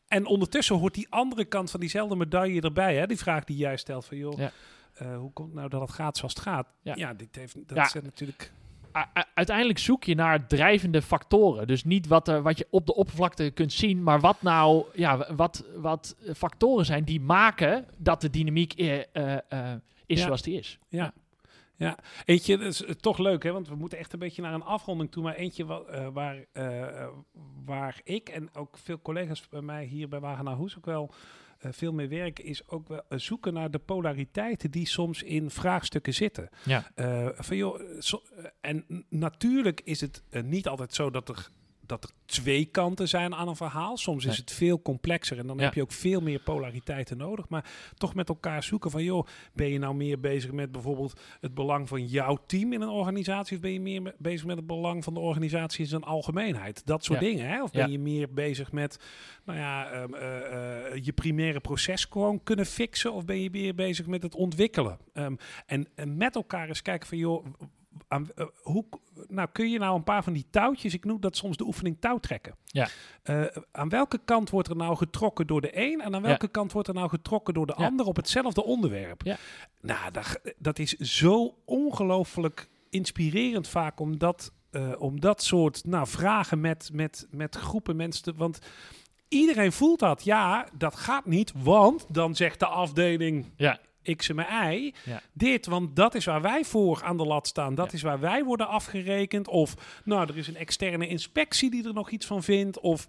En 0.07 0.25
ondertussen 0.25 0.75
hoort 0.75 0.93
die 0.93 1.07
andere 1.09 1.45
kant 1.45 1.71
van 1.71 1.79
diezelfde 1.79 2.15
medaille 2.15 2.61
erbij. 2.61 2.95
Hè? 2.95 3.07
Die 3.07 3.17
vraag 3.17 3.43
die 3.43 3.57
jij 3.57 3.77
stelt 3.77 4.05
van, 4.05 4.17
joh, 4.17 4.41
eh, 4.93 5.17
hoe 5.17 5.33
komt 5.33 5.47
het 5.47 5.57
nou 5.57 5.69
dat 5.69 5.81
het 5.81 5.91
gaat 5.91 6.17
zoals 6.17 6.33
het 6.33 6.43
gaat? 6.43 6.67
Ja, 6.81 7.13
dit 7.13 7.35
heeft, 7.35 7.67
dat 7.67 7.77
is 7.85 7.93
natuurlijk... 7.93 8.51
Uiteindelijk 9.33 9.79
zoek 9.79 10.03
je 10.03 10.15
naar 10.15 10.47
drijvende 10.47 11.01
factoren. 11.01 11.67
Dus 11.67 11.83
niet 11.83 12.07
wat, 12.07 12.27
er, 12.27 12.41
wat 12.41 12.57
je 12.57 12.67
op 12.69 12.85
de 12.85 12.95
oppervlakte 12.95 13.51
kunt 13.51 13.73
zien, 13.73 14.03
maar 14.03 14.19
wat 14.19 14.41
nou, 14.41 14.85
ja, 14.93 15.33
wat, 15.35 15.65
wat 15.75 16.15
factoren 16.35 16.85
zijn 16.85 17.03
die 17.03 17.21
maken 17.21 17.85
dat 17.97 18.21
de 18.21 18.29
dynamiek 18.29 18.73
eh, 18.73 18.99
eh, 19.13 19.37
eh, 19.49 19.73
is 20.05 20.19
Ja. 20.19 20.25
zoals 20.25 20.41
die 20.41 20.57
is. 20.59 20.79
Ja. 20.89 21.13
Ja, 21.77 21.97
eentje, 22.25 22.57
dat 22.57 22.67
is 22.67 22.83
toch 22.99 23.17
leuk, 23.17 23.43
hè? 23.43 23.51
want 23.51 23.67
we 23.67 23.75
moeten 23.75 23.97
echt 23.97 24.13
een 24.13 24.19
beetje 24.19 24.41
naar 24.41 24.53
een 24.53 24.63
afronding 24.63 25.11
toe. 25.11 25.23
Maar 25.23 25.35
eentje 25.35 25.65
wa- 25.65 25.81
eh, 25.81 26.07
waar, 26.13 26.45
waar 27.65 27.99
ik 28.03 28.29
en 28.29 28.49
ook 28.55 28.77
veel 28.77 29.01
collega's 29.01 29.49
bij 29.49 29.61
mij 29.61 29.85
hier 29.85 30.07
bij 30.09 30.19
Wagenaar 30.19 30.55
Hoes 30.55 30.77
ook 30.77 30.85
wel 30.85 31.11
veel 31.73 31.93
mee 31.93 32.07
werken, 32.07 32.43
is 32.43 32.67
ook 32.67 32.87
wel 32.87 33.01
eh, 33.09 33.19
zoeken 33.19 33.53
naar 33.53 33.71
de 33.71 33.79
polariteiten 33.79 34.71
die 34.71 34.87
soms 34.87 35.23
in 35.23 35.49
vraagstukken 35.49 36.13
zitten. 36.13 36.49
Ja. 36.63 36.91
Eh, 36.95 37.27
van 37.33 37.57
joh, 37.57 37.81
eh, 37.81 38.45
en 38.61 39.05
natuurlijk 39.09 39.81
is 39.83 40.01
het 40.01 40.23
eh, 40.29 40.43
niet 40.43 40.67
altijd 40.67 40.93
zo 40.93 41.09
dat 41.09 41.29
er, 41.29 41.49
dat 41.87 42.03
er 42.03 42.09
twee 42.25 42.65
kanten 42.65 43.07
zijn 43.07 43.35
aan 43.35 43.47
een 43.47 43.55
verhaal. 43.55 43.97
Soms 43.97 44.25
is 44.25 44.37
het 44.37 44.51
veel 44.51 44.81
complexer 44.81 45.37
en 45.39 45.47
dan 45.47 45.57
Ja. 45.57 45.63
heb 45.63 45.73
je 45.73 45.81
ook 45.81 45.91
veel 45.91 46.21
meer 46.21 46.39
polariteiten 46.39 47.17
nodig. 47.17 47.49
Maar 47.49 47.69
toch 47.97 48.15
met 48.15 48.29
elkaar 48.29 48.63
zoeken 48.63 48.91
van 48.91 49.03
joh, 49.03 49.27
ben 49.53 49.67
je 49.69 49.79
nou 49.79 49.95
meer 49.95 50.19
bezig 50.19 50.51
met 50.51 50.71
bijvoorbeeld 50.71 51.19
het 51.41 51.53
belang 51.53 51.87
van 51.87 52.05
jouw 52.05 52.37
team 52.47 52.73
in 52.73 52.81
een 52.81 52.89
organisatie? 52.89 53.55
Of 53.55 53.61
ben 53.61 53.73
je 53.73 53.79
meer 53.81 54.01
me- 54.01 54.15
bezig 54.17 54.45
met 54.45 54.57
het 54.57 54.67
belang 54.67 55.03
van 55.03 55.13
de 55.13 55.19
organisatie 55.19 55.79
in 55.83 55.89
zijn 55.89 56.03
algemeenheid? 56.03 56.85
Dat 56.85 57.03
soort 57.03 57.19
Ja. 57.19 57.25
dingen. 57.27 57.47
Hè? 57.49 57.63
Of 57.63 57.71
ben 57.71 57.81
Ja. 57.81 57.87
je 57.91 57.99
meer 57.99 58.33
bezig 58.33 58.71
met 58.71 58.99
nou 59.45 59.59
ja, 59.59 59.89
ehm, 59.91 60.13
eh, 60.13 60.91
eh, 60.93 61.03
je 61.03 61.13
primaire 61.13 61.59
proces 61.59 62.05
gewoon 62.05 62.43
kunnen 62.43 62.65
fixen? 62.65 63.13
Of 63.13 63.25
ben 63.25 63.41
je 63.41 63.49
meer 63.49 63.75
bezig 63.75 64.07
met 64.07 64.23
het 64.23 64.35
ontwikkelen? 64.35 64.97
Ehm, 65.13 65.35
en, 65.65 65.87
en 65.95 66.17
met 66.17 66.35
elkaar 66.35 66.67
eens 66.67 66.81
kijken 66.81 67.07
van 67.07 67.17
joh, 67.17 67.45
aan, 68.07 68.27
eh, 68.35 68.45
hoe, 68.61 68.85
nou, 69.27 69.49
kun 69.51 69.69
je 69.69 69.79
nou 69.79 69.95
een 69.95 70.03
paar 70.03 70.23
van 70.23 70.33
die 70.33 70.45
touwtjes, 70.49 70.93
ik 70.93 71.05
noem 71.05 71.19
dat 71.21 71.35
soms 71.37 71.57
de 71.57 71.63
oefening 71.65 71.97
touwtrekken. 71.99 72.55
Ja. 72.65 72.87
Eh, 73.23 73.43
aan 73.71 73.89
welke 73.89 74.19
kant 74.25 74.49
wordt 74.49 74.69
er 74.69 74.75
nou 74.75 74.95
getrokken 74.95 75.47
door 75.47 75.61
de 75.61 75.79
een 75.79 76.01
en 76.01 76.15
aan 76.15 76.21
welke 76.21 76.47
kant 76.47 76.71
wordt 76.71 76.87
er 76.87 76.93
nou 76.93 77.09
getrokken 77.09 77.53
door 77.53 77.65
de 77.65 77.73
Ja. 77.77 77.85
ander 77.85 78.05
op 78.05 78.15
hetzelfde 78.15 78.63
onderwerp? 78.63 79.23
Ja. 79.23 79.37
Nou, 79.81 80.11
dat, 80.11 80.39
dat 80.57 80.79
is 80.79 80.91
zo 80.93 81.55
ongelooflijk 81.65 82.69
inspirerend 82.89 83.67
vaak 83.67 83.99
om 83.99 84.17
dat, 84.17 84.51
eh, 84.71 84.91
om 84.97 85.19
dat 85.19 85.43
soort 85.43 85.85
nou, 85.85 86.07
vragen 86.07 86.59
met, 86.61 86.89
met, 86.93 87.27
met 87.29 87.55
groepen 87.55 87.95
mensen 87.95 88.23
te... 88.23 88.33
Want 88.33 88.59
iedereen 89.27 89.71
voelt 89.71 89.99
dat. 89.99 90.23
Ja, 90.23 90.67
dat 90.77 90.95
gaat 90.95 91.25
niet, 91.25 91.51
want 91.55 92.05
dan 92.09 92.35
zegt 92.35 92.59
de 92.59 92.65
afdeling 92.65 93.45
Ja. 93.57 93.79
X 94.15 94.29
en 94.29 94.35
mijn 94.35 94.73
Y 94.73 94.93
Ja. 95.05 95.21
dit, 95.33 95.65
want 95.65 95.95
dat 95.95 96.15
is 96.15 96.25
waar 96.25 96.41
wij 96.41 96.63
voor 96.65 97.03
aan 97.03 97.17
de 97.17 97.25
lat 97.25 97.47
staan. 97.47 97.75
Dat 97.75 97.87
Ja. 97.91 97.93
is 97.93 98.01
waar 98.01 98.19
wij 98.19 98.43
worden 98.43 98.67
afgerekend. 98.67 99.47
Of 99.47 100.01
nou, 100.03 100.27
er 100.29 100.37
is 100.37 100.47
een 100.47 100.55
externe 100.55 101.07
inspectie 101.07 101.71
die 101.71 101.87
er 101.87 101.93
nog 101.93 102.09
iets 102.09 102.25
van 102.25 102.43
vindt. 102.43 102.79
Of 102.79 103.07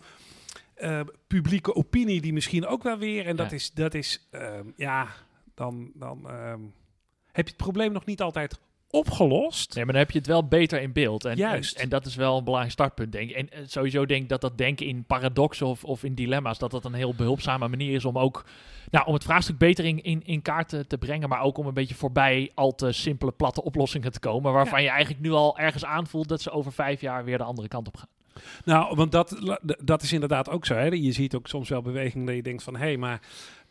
eh, 0.75 1.01
publieke 1.27 1.75
opinie 1.75 2.21
die 2.21 2.33
misschien 2.33 2.67
ook 2.67 2.83
wel 2.83 2.99
weer. 2.99 3.27
En 3.27 3.37
dat 3.37 3.51
Ja. 3.51 3.57
is, 3.57 3.73
dat 3.73 3.95
is 3.95 4.27
ehm, 4.31 4.65
ja, 4.77 5.09
dan, 5.55 5.91
dan 5.95 6.29
ehm, 6.31 6.61
heb 7.33 7.45
je 7.47 7.53
het 7.53 7.57
probleem 7.63 7.93
nog 7.93 8.05
niet 8.05 8.21
altijd 8.23 8.59
opgelost. 8.91 9.75
Nee, 9.75 9.85
maar 9.85 9.93
dan 9.93 10.03
heb 10.03 10.13
je 10.13 10.19
het 10.19 10.27
wel 10.27 10.47
beter 10.49 10.81
in 10.81 10.93
beeld. 10.93 11.25
En, 11.25 11.37
Juist. 11.37 11.77
En, 11.77 11.83
en 11.83 11.89
dat 11.89 12.07
is 12.07 12.15
wel 12.15 12.37
een 12.37 12.45
belangrijk 12.45 12.75
startpunt, 12.75 13.13
denk 13.13 13.31
ik. 13.31 13.37
En 13.37 13.51
eh, 13.51 13.61
sowieso 13.67 14.07
denk 14.07 14.23
ik 14.23 14.29
dat 14.29 14.41
dat 14.41 14.59
denken 14.59 14.87
in 14.87 15.05
paradoxen 15.05 15.67
of, 15.67 15.85
of 15.85 16.05
in 16.05 16.15
dilemma's, 16.15 16.59
dat 16.59 16.71
dat 16.71 16.85
een 16.85 16.95
heel 16.95 17.15
behulpzame 17.15 17.69
manier 17.69 17.95
is 17.95 18.05
om 18.05 18.19
ook, 18.19 18.45
nou, 18.91 19.07
om 19.07 19.15
het 19.15 19.25
vraagstuk 19.25 19.59
beter 19.59 19.85
in, 19.85 20.03
in, 20.03 20.23
in 20.25 20.43
kaart 20.43 20.69
te, 20.69 20.87
te 20.87 20.99
brengen, 20.99 21.29
maar 21.29 21.41
ook 21.41 21.59
om 21.59 21.67
een 21.67 21.75
beetje 21.75 21.95
voorbij 21.95 22.51
al 22.55 22.75
te 22.75 22.93
simpele, 22.93 23.33
platte 23.33 23.63
oplossingen 23.63 24.13
te 24.13 24.21
komen, 24.21 24.53
waarvan 24.53 24.83
je 24.83 24.89
eigenlijk 24.89 25.23
nu 25.23 25.31
al 25.31 25.59
ergens 25.59 25.85
aanvoelt 25.85 26.29
dat 26.29 26.43
ze 26.43 26.51
over 26.51 26.73
vijf 26.73 27.01
jaar 27.01 27.25
weer 27.25 27.39
de 27.39 27.45
andere 27.45 27.69
kant 27.69 27.87
op 27.87 27.97
gaan. 27.97 28.09
Nou, 28.65 28.97
want 28.97 29.13
dat, 29.13 29.59
dat 29.83 30.03
is 30.03 30.13
inderdaad 30.13 30.51
ook 30.51 30.67
zo. 30.67 30.75
Hè. 30.75 30.85
Je 30.85 31.13
ziet 31.13 31.35
ook 31.35 31.47
soms 31.47 31.69
wel 31.69 31.83
beweging 31.83 32.27
dat 32.27 32.35
je 32.35 32.43
denkt 32.43 32.63
van... 32.63 32.77
hé, 32.77 32.85
hey, 32.85 32.97
maar... 32.97 33.21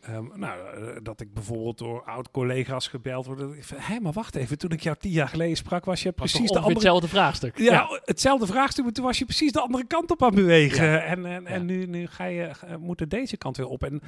ehm, 0.06 0.24
nou, 0.34 0.58
eh, 0.60 0.96
dat 1.02 1.20
ik 1.20 1.34
bijvoorbeeld 1.34 1.78
door 1.78 2.02
oud-collega's 2.04 2.88
gebeld 2.88 3.26
word. 3.26 3.40
Hé, 3.76 4.00
maar 4.00 4.12
wacht 4.12 4.34
even. 4.34 4.58
Toen 4.58 4.70
ik 4.70 4.80
jou 4.80 4.96
tien 4.96 5.10
jaar 5.10 5.28
geleden 5.28 5.56
sprak, 5.56 5.84
was 5.84 6.02
je 6.02 6.12
precies 6.12 6.48
de 6.50 6.54
andere... 6.56 6.72
hetzelfde 6.74 7.08
vraagstuk. 7.08 7.58
Ja, 7.58 8.00
hetzelfde 8.04 8.46
vraagstuk, 8.46 8.84
maar 8.84 8.92
toen 8.92 9.04
was 9.04 9.18
je 9.18 9.24
precies 9.24 9.52
de 9.52 9.60
andere 9.60 9.84
kant 9.86 10.10
op 10.10 10.22
aan 10.22 10.28
het 10.28 10.36
bewegen. 10.36 11.04
En, 11.04 11.26
en, 11.26 11.46
en 11.46 11.58
Ja. 11.60 11.64
nu, 11.64 11.86
nu 11.86 12.06
ga 12.06 12.24
je, 12.24 12.54
ga- 12.54 12.76
moet 12.78 13.10
deze 13.10 13.36
kant 13.36 13.56
weer 13.56 13.66
op. 13.66 13.82
En 13.84 14.00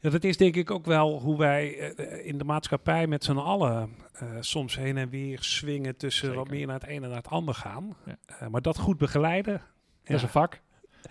Ja. 0.00 0.10
dat 0.10 0.24
is 0.24 0.36
denk 0.36 0.56
ik 0.56 0.70
ook 0.70 0.86
wel 0.86 1.20
hoe 1.20 1.38
wij 1.38 1.92
eh, 1.96 2.26
in 2.26 2.38
de 2.38 2.44
maatschappij 2.44 3.06
met 3.06 3.24
z'n 3.24 3.36
allen 3.36 3.90
eh, 4.12 4.28
soms 4.40 4.76
heen 4.76 4.96
en 4.96 5.08
weer 5.08 5.38
swingen 5.42 5.96
tussen 5.96 6.26
Zeker. 6.26 6.42
wat 6.42 6.50
meer 6.50 6.66
naar 6.66 6.80
het 6.80 6.88
ene 6.88 7.02
en 7.04 7.08
naar 7.08 7.18
het 7.22 7.28
ander 7.28 7.54
gaan. 7.54 7.96
Ja. 8.06 8.16
Eh, 8.26 8.48
maar 8.48 8.62
dat 8.62 8.78
goed 8.78 8.98
begeleiden. 8.98 9.62
Dat 10.04 10.16
is 10.16 10.22
een 10.22 10.28
vak. 10.28 10.60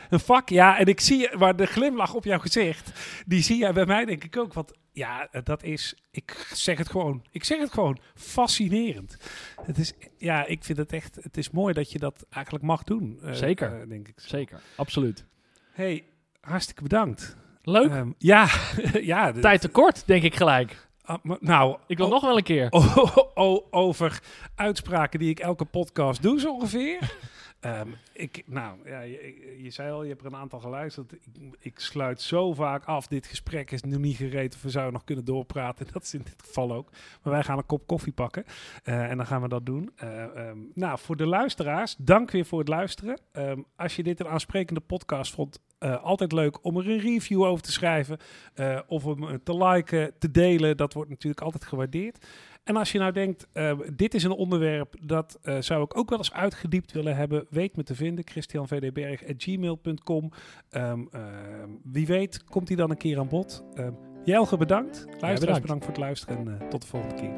Een 0.09 0.19
vak, 0.19 0.49
ja. 0.49 0.77
En 0.77 0.85
ik 0.85 0.99
zie, 0.99 1.37
maar 1.37 1.55
de 1.55 1.65
glimlach 1.65 2.13
op 2.13 2.23
jouw 2.23 2.39
gezicht, 2.39 2.91
die 3.25 3.41
zie 3.41 3.57
jij 3.57 3.73
bij 3.73 3.85
mij 3.85 4.05
denk 4.05 4.23
ik 4.23 4.37
ook. 4.37 4.53
Want 4.53 4.71
ja, 4.91 5.27
dat 5.43 5.63
is, 5.63 5.95
ik 6.11 6.47
zeg 6.53 6.77
het 6.77 6.89
gewoon, 6.89 7.25
ik 7.31 7.43
zeg 7.43 7.59
het 7.59 7.73
gewoon, 7.73 7.97
fascinerend. 8.15 9.17
Het 9.65 9.77
is, 9.77 9.93
ja, 10.17 10.45
ik 10.45 10.63
vind 10.63 10.77
het 10.77 10.93
echt, 10.93 11.15
het 11.21 11.37
is 11.37 11.49
mooi 11.49 11.73
dat 11.73 11.91
je 11.91 11.99
dat 11.99 12.25
eigenlijk 12.29 12.65
mag 12.65 12.83
doen. 12.83 13.19
eh, 13.23 13.31
Zeker. 13.33 13.81
eh, 13.81 13.89
denk 13.89 14.07
ik. 14.07 14.13
Zeker, 14.15 14.59
absoluut. 14.75 15.25
Hey, 15.71 16.03
hartstikke 16.41 16.81
bedankt. 16.81 17.35
Leuk. 17.61 17.89
Ehm, 17.91 18.09
ja, 18.17 18.47
ja. 19.01 19.31
de- 19.31 19.39
Tijd 19.39 19.61
tekort, 19.61 20.03
denk 20.07 20.23
ik 20.23 20.35
gelijk. 20.35 20.87
ah, 21.01 21.17
maar- 21.23 21.37
nou, 21.39 21.77
Ik 21.87 21.97
wil 21.97 22.09
nog 22.09 22.21
wel 22.21 22.37
een 22.37 22.43
keer. 22.43 22.67
over 23.71 24.19
uitspraken 24.55 25.19
die 25.19 25.29
ik 25.29 25.39
elke 25.39 25.65
podcast 25.65 26.21
doe, 26.21 26.39
zo 26.39 26.53
ongeveer. 26.53 27.15
Ehm, 27.59 27.89
ik, 28.13 28.43
nou, 28.45 28.77
ja, 28.85 29.01
je, 29.01 29.55
je 29.63 29.69
zei 29.69 29.91
al, 29.91 30.03
je 30.03 30.09
hebt 30.09 30.21
er 30.21 30.27
een 30.27 30.35
aantal 30.35 30.59
geluisterd. 30.59 31.11
Ik, 31.11 31.21
ik 31.59 31.79
sluit 31.79 32.21
zo 32.21 32.53
vaak 32.53 32.85
af. 32.85 33.07
Dit 33.07 33.27
gesprek 33.27 33.71
is 33.71 33.81
nu 33.81 33.97
niet 33.97 34.15
gereed 34.15 34.55
of 34.55 34.61
we 34.61 34.69
zouden 34.69 34.93
nog 34.93 35.03
kunnen 35.03 35.25
doorpraten. 35.25 35.87
Dat 35.93 36.03
is 36.03 36.13
in 36.13 36.21
dit 36.23 36.43
geval 36.45 36.73
ook. 36.73 36.89
Maar 37.23 37.33
wij 37.33 37.43
gaan 37.43 37.57
een 37.57 37.65
kop 37.65 37.87
koffie 37.87 38.13
pakken 38.13 38.45
eh, 38.83 39.09
en 39.09 39.17
dan 39.17 39.25
gaan 39.25 39.41
we 39.41 39.47
dat 39.47 39.65
doen. 39.65 39.91
Eh, 39.95 40.23
ehm, 40.23 40.57
nou, 40.73 40.99
voor 40.99 41.15
de 41.15 41.27
luisteraars, 41.27 41.95
dank 41.97 42.31
weer 42.31 42.45
voor 42.45 42.59
het 42.59 42.67
luisteren. 42.67 43.19
Ehm, 43.31 43.61
als 43.75 43.95
je 43.95 44.03
dit 44.03 44.19
een 44.19 44.27
aansprekende 44.27 44.81
podcast 44.81 45.33
vond, 45.33 45.59
eh, 45.79 46.03
altijd 46.03 46.31
leuk 46.31 46.65
om 46.65 46.77
er 46.77 46.89
een 46.89 46.99
review 46.99 47.43
over 47.43 47.63
te 47.63 47.71
schrijven. 47.71 48.17
eh, 48.53 48.79
of 48.87 49.05
om 49.05 49.23
eh, 49.27 49.33
te 49.43 49.57
liken, 49.65 50.13
te 50.19 50.31
delen. 50.31 50.77
Dat 50.77 50.93
wordt 50.93 51.09
natuurlijk 51.09 51.41
altijd 51.41 51.65
gewaardeerd. 51.65 52.25
En 52.63 52.75
als 52.75 52.91
je 52.91 52.99
nou 52.99 53.11
denkt, 53.11 53.47
eh, 53.53 53.79
dit 53.93 54.13
is 54.13 54.23
een 54.23 54.31
onderwerp 54.31 54.95
dat 55.01 55.39
eh, 55.41 55.55
zou 55.59 55.83
ik 55.83 55.97
ook 55.97 56.09
wel 56.09 56.17
eens 56.17 56.33
uitgediept 56.33 56.91
willen 56.91 57.15
hebben, 57.15 57.45
weet 57.49 57.75
me 57.75 57.83
te 57.83 57.95
vinden, 57.95 58.27
christianvdberg.gmail.com. 58.27 60.31
Ehm, 60.69 61.05
ehm, 61.11 61.69
wie 61.83 62.07
weet 62.07 62.43
komt 62.43 62.67
hij 62.67 62.77
dan 62.77 62.89
een 62.89 62.97
keer 62.97 63.19
aan 63.19 63.27
bod. 63.27 63.63
Ehm 63.73 63.91
Jelge, 64.23 64.57
bedankt. 64.57 64.95
Luisteraars, 65.05 65.39
bedankt. 65.39 65.61
bedankt 65.61 65.83
voor 65.85 65.93
het 65.93 66.03
luisteren 66.03 66.37
en 66.59 66.69
tot 66.69 66.81
de 66.81 66.87
volgende 66.87 67.15
keer. 67.15 67.33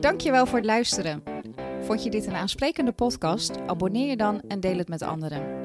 Dankjewel 0.00 0.46
voor 0.46 0.56
het 0.58 0.66
luisteren. 0.66 1.22
Vond 1.80 2.02
je 2.04 2.10
dit 2.10 2.26
een 2.26 2.34
aansprekende 2.34 2.92
podcast? 2.92 3.58
Abonneer 3.66 4.08
je 4.08 4.16
dan 4.16 4.40
en 4.48 4.60
deel 4.60 4.78
het 4.78 4.88
met 4.88 5.02
anderen. 5.02 5.59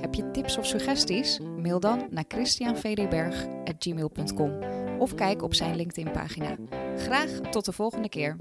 Heb 0.00 0.14
je 0.14 0.30
tips 0.30 0.58
of 0.58 0.66
suggesties? 0.66 1.38
Mail 1.38 1.80
dan 1.80 2.06
naar 2.10 2.24
christianvdberg.gmail.com 2.28 4.58
of 4.98 5.14
kijk 5.14 5.42
op 5.42 5.54
zijn 5.54 5.76
LinkedIn-pagina. 5.76 6.56
Graag 6.96 7.30
tot 7.30 7.64
de 7.64 7.72
volgende 7.72 8.08
keer. 8.08 8.36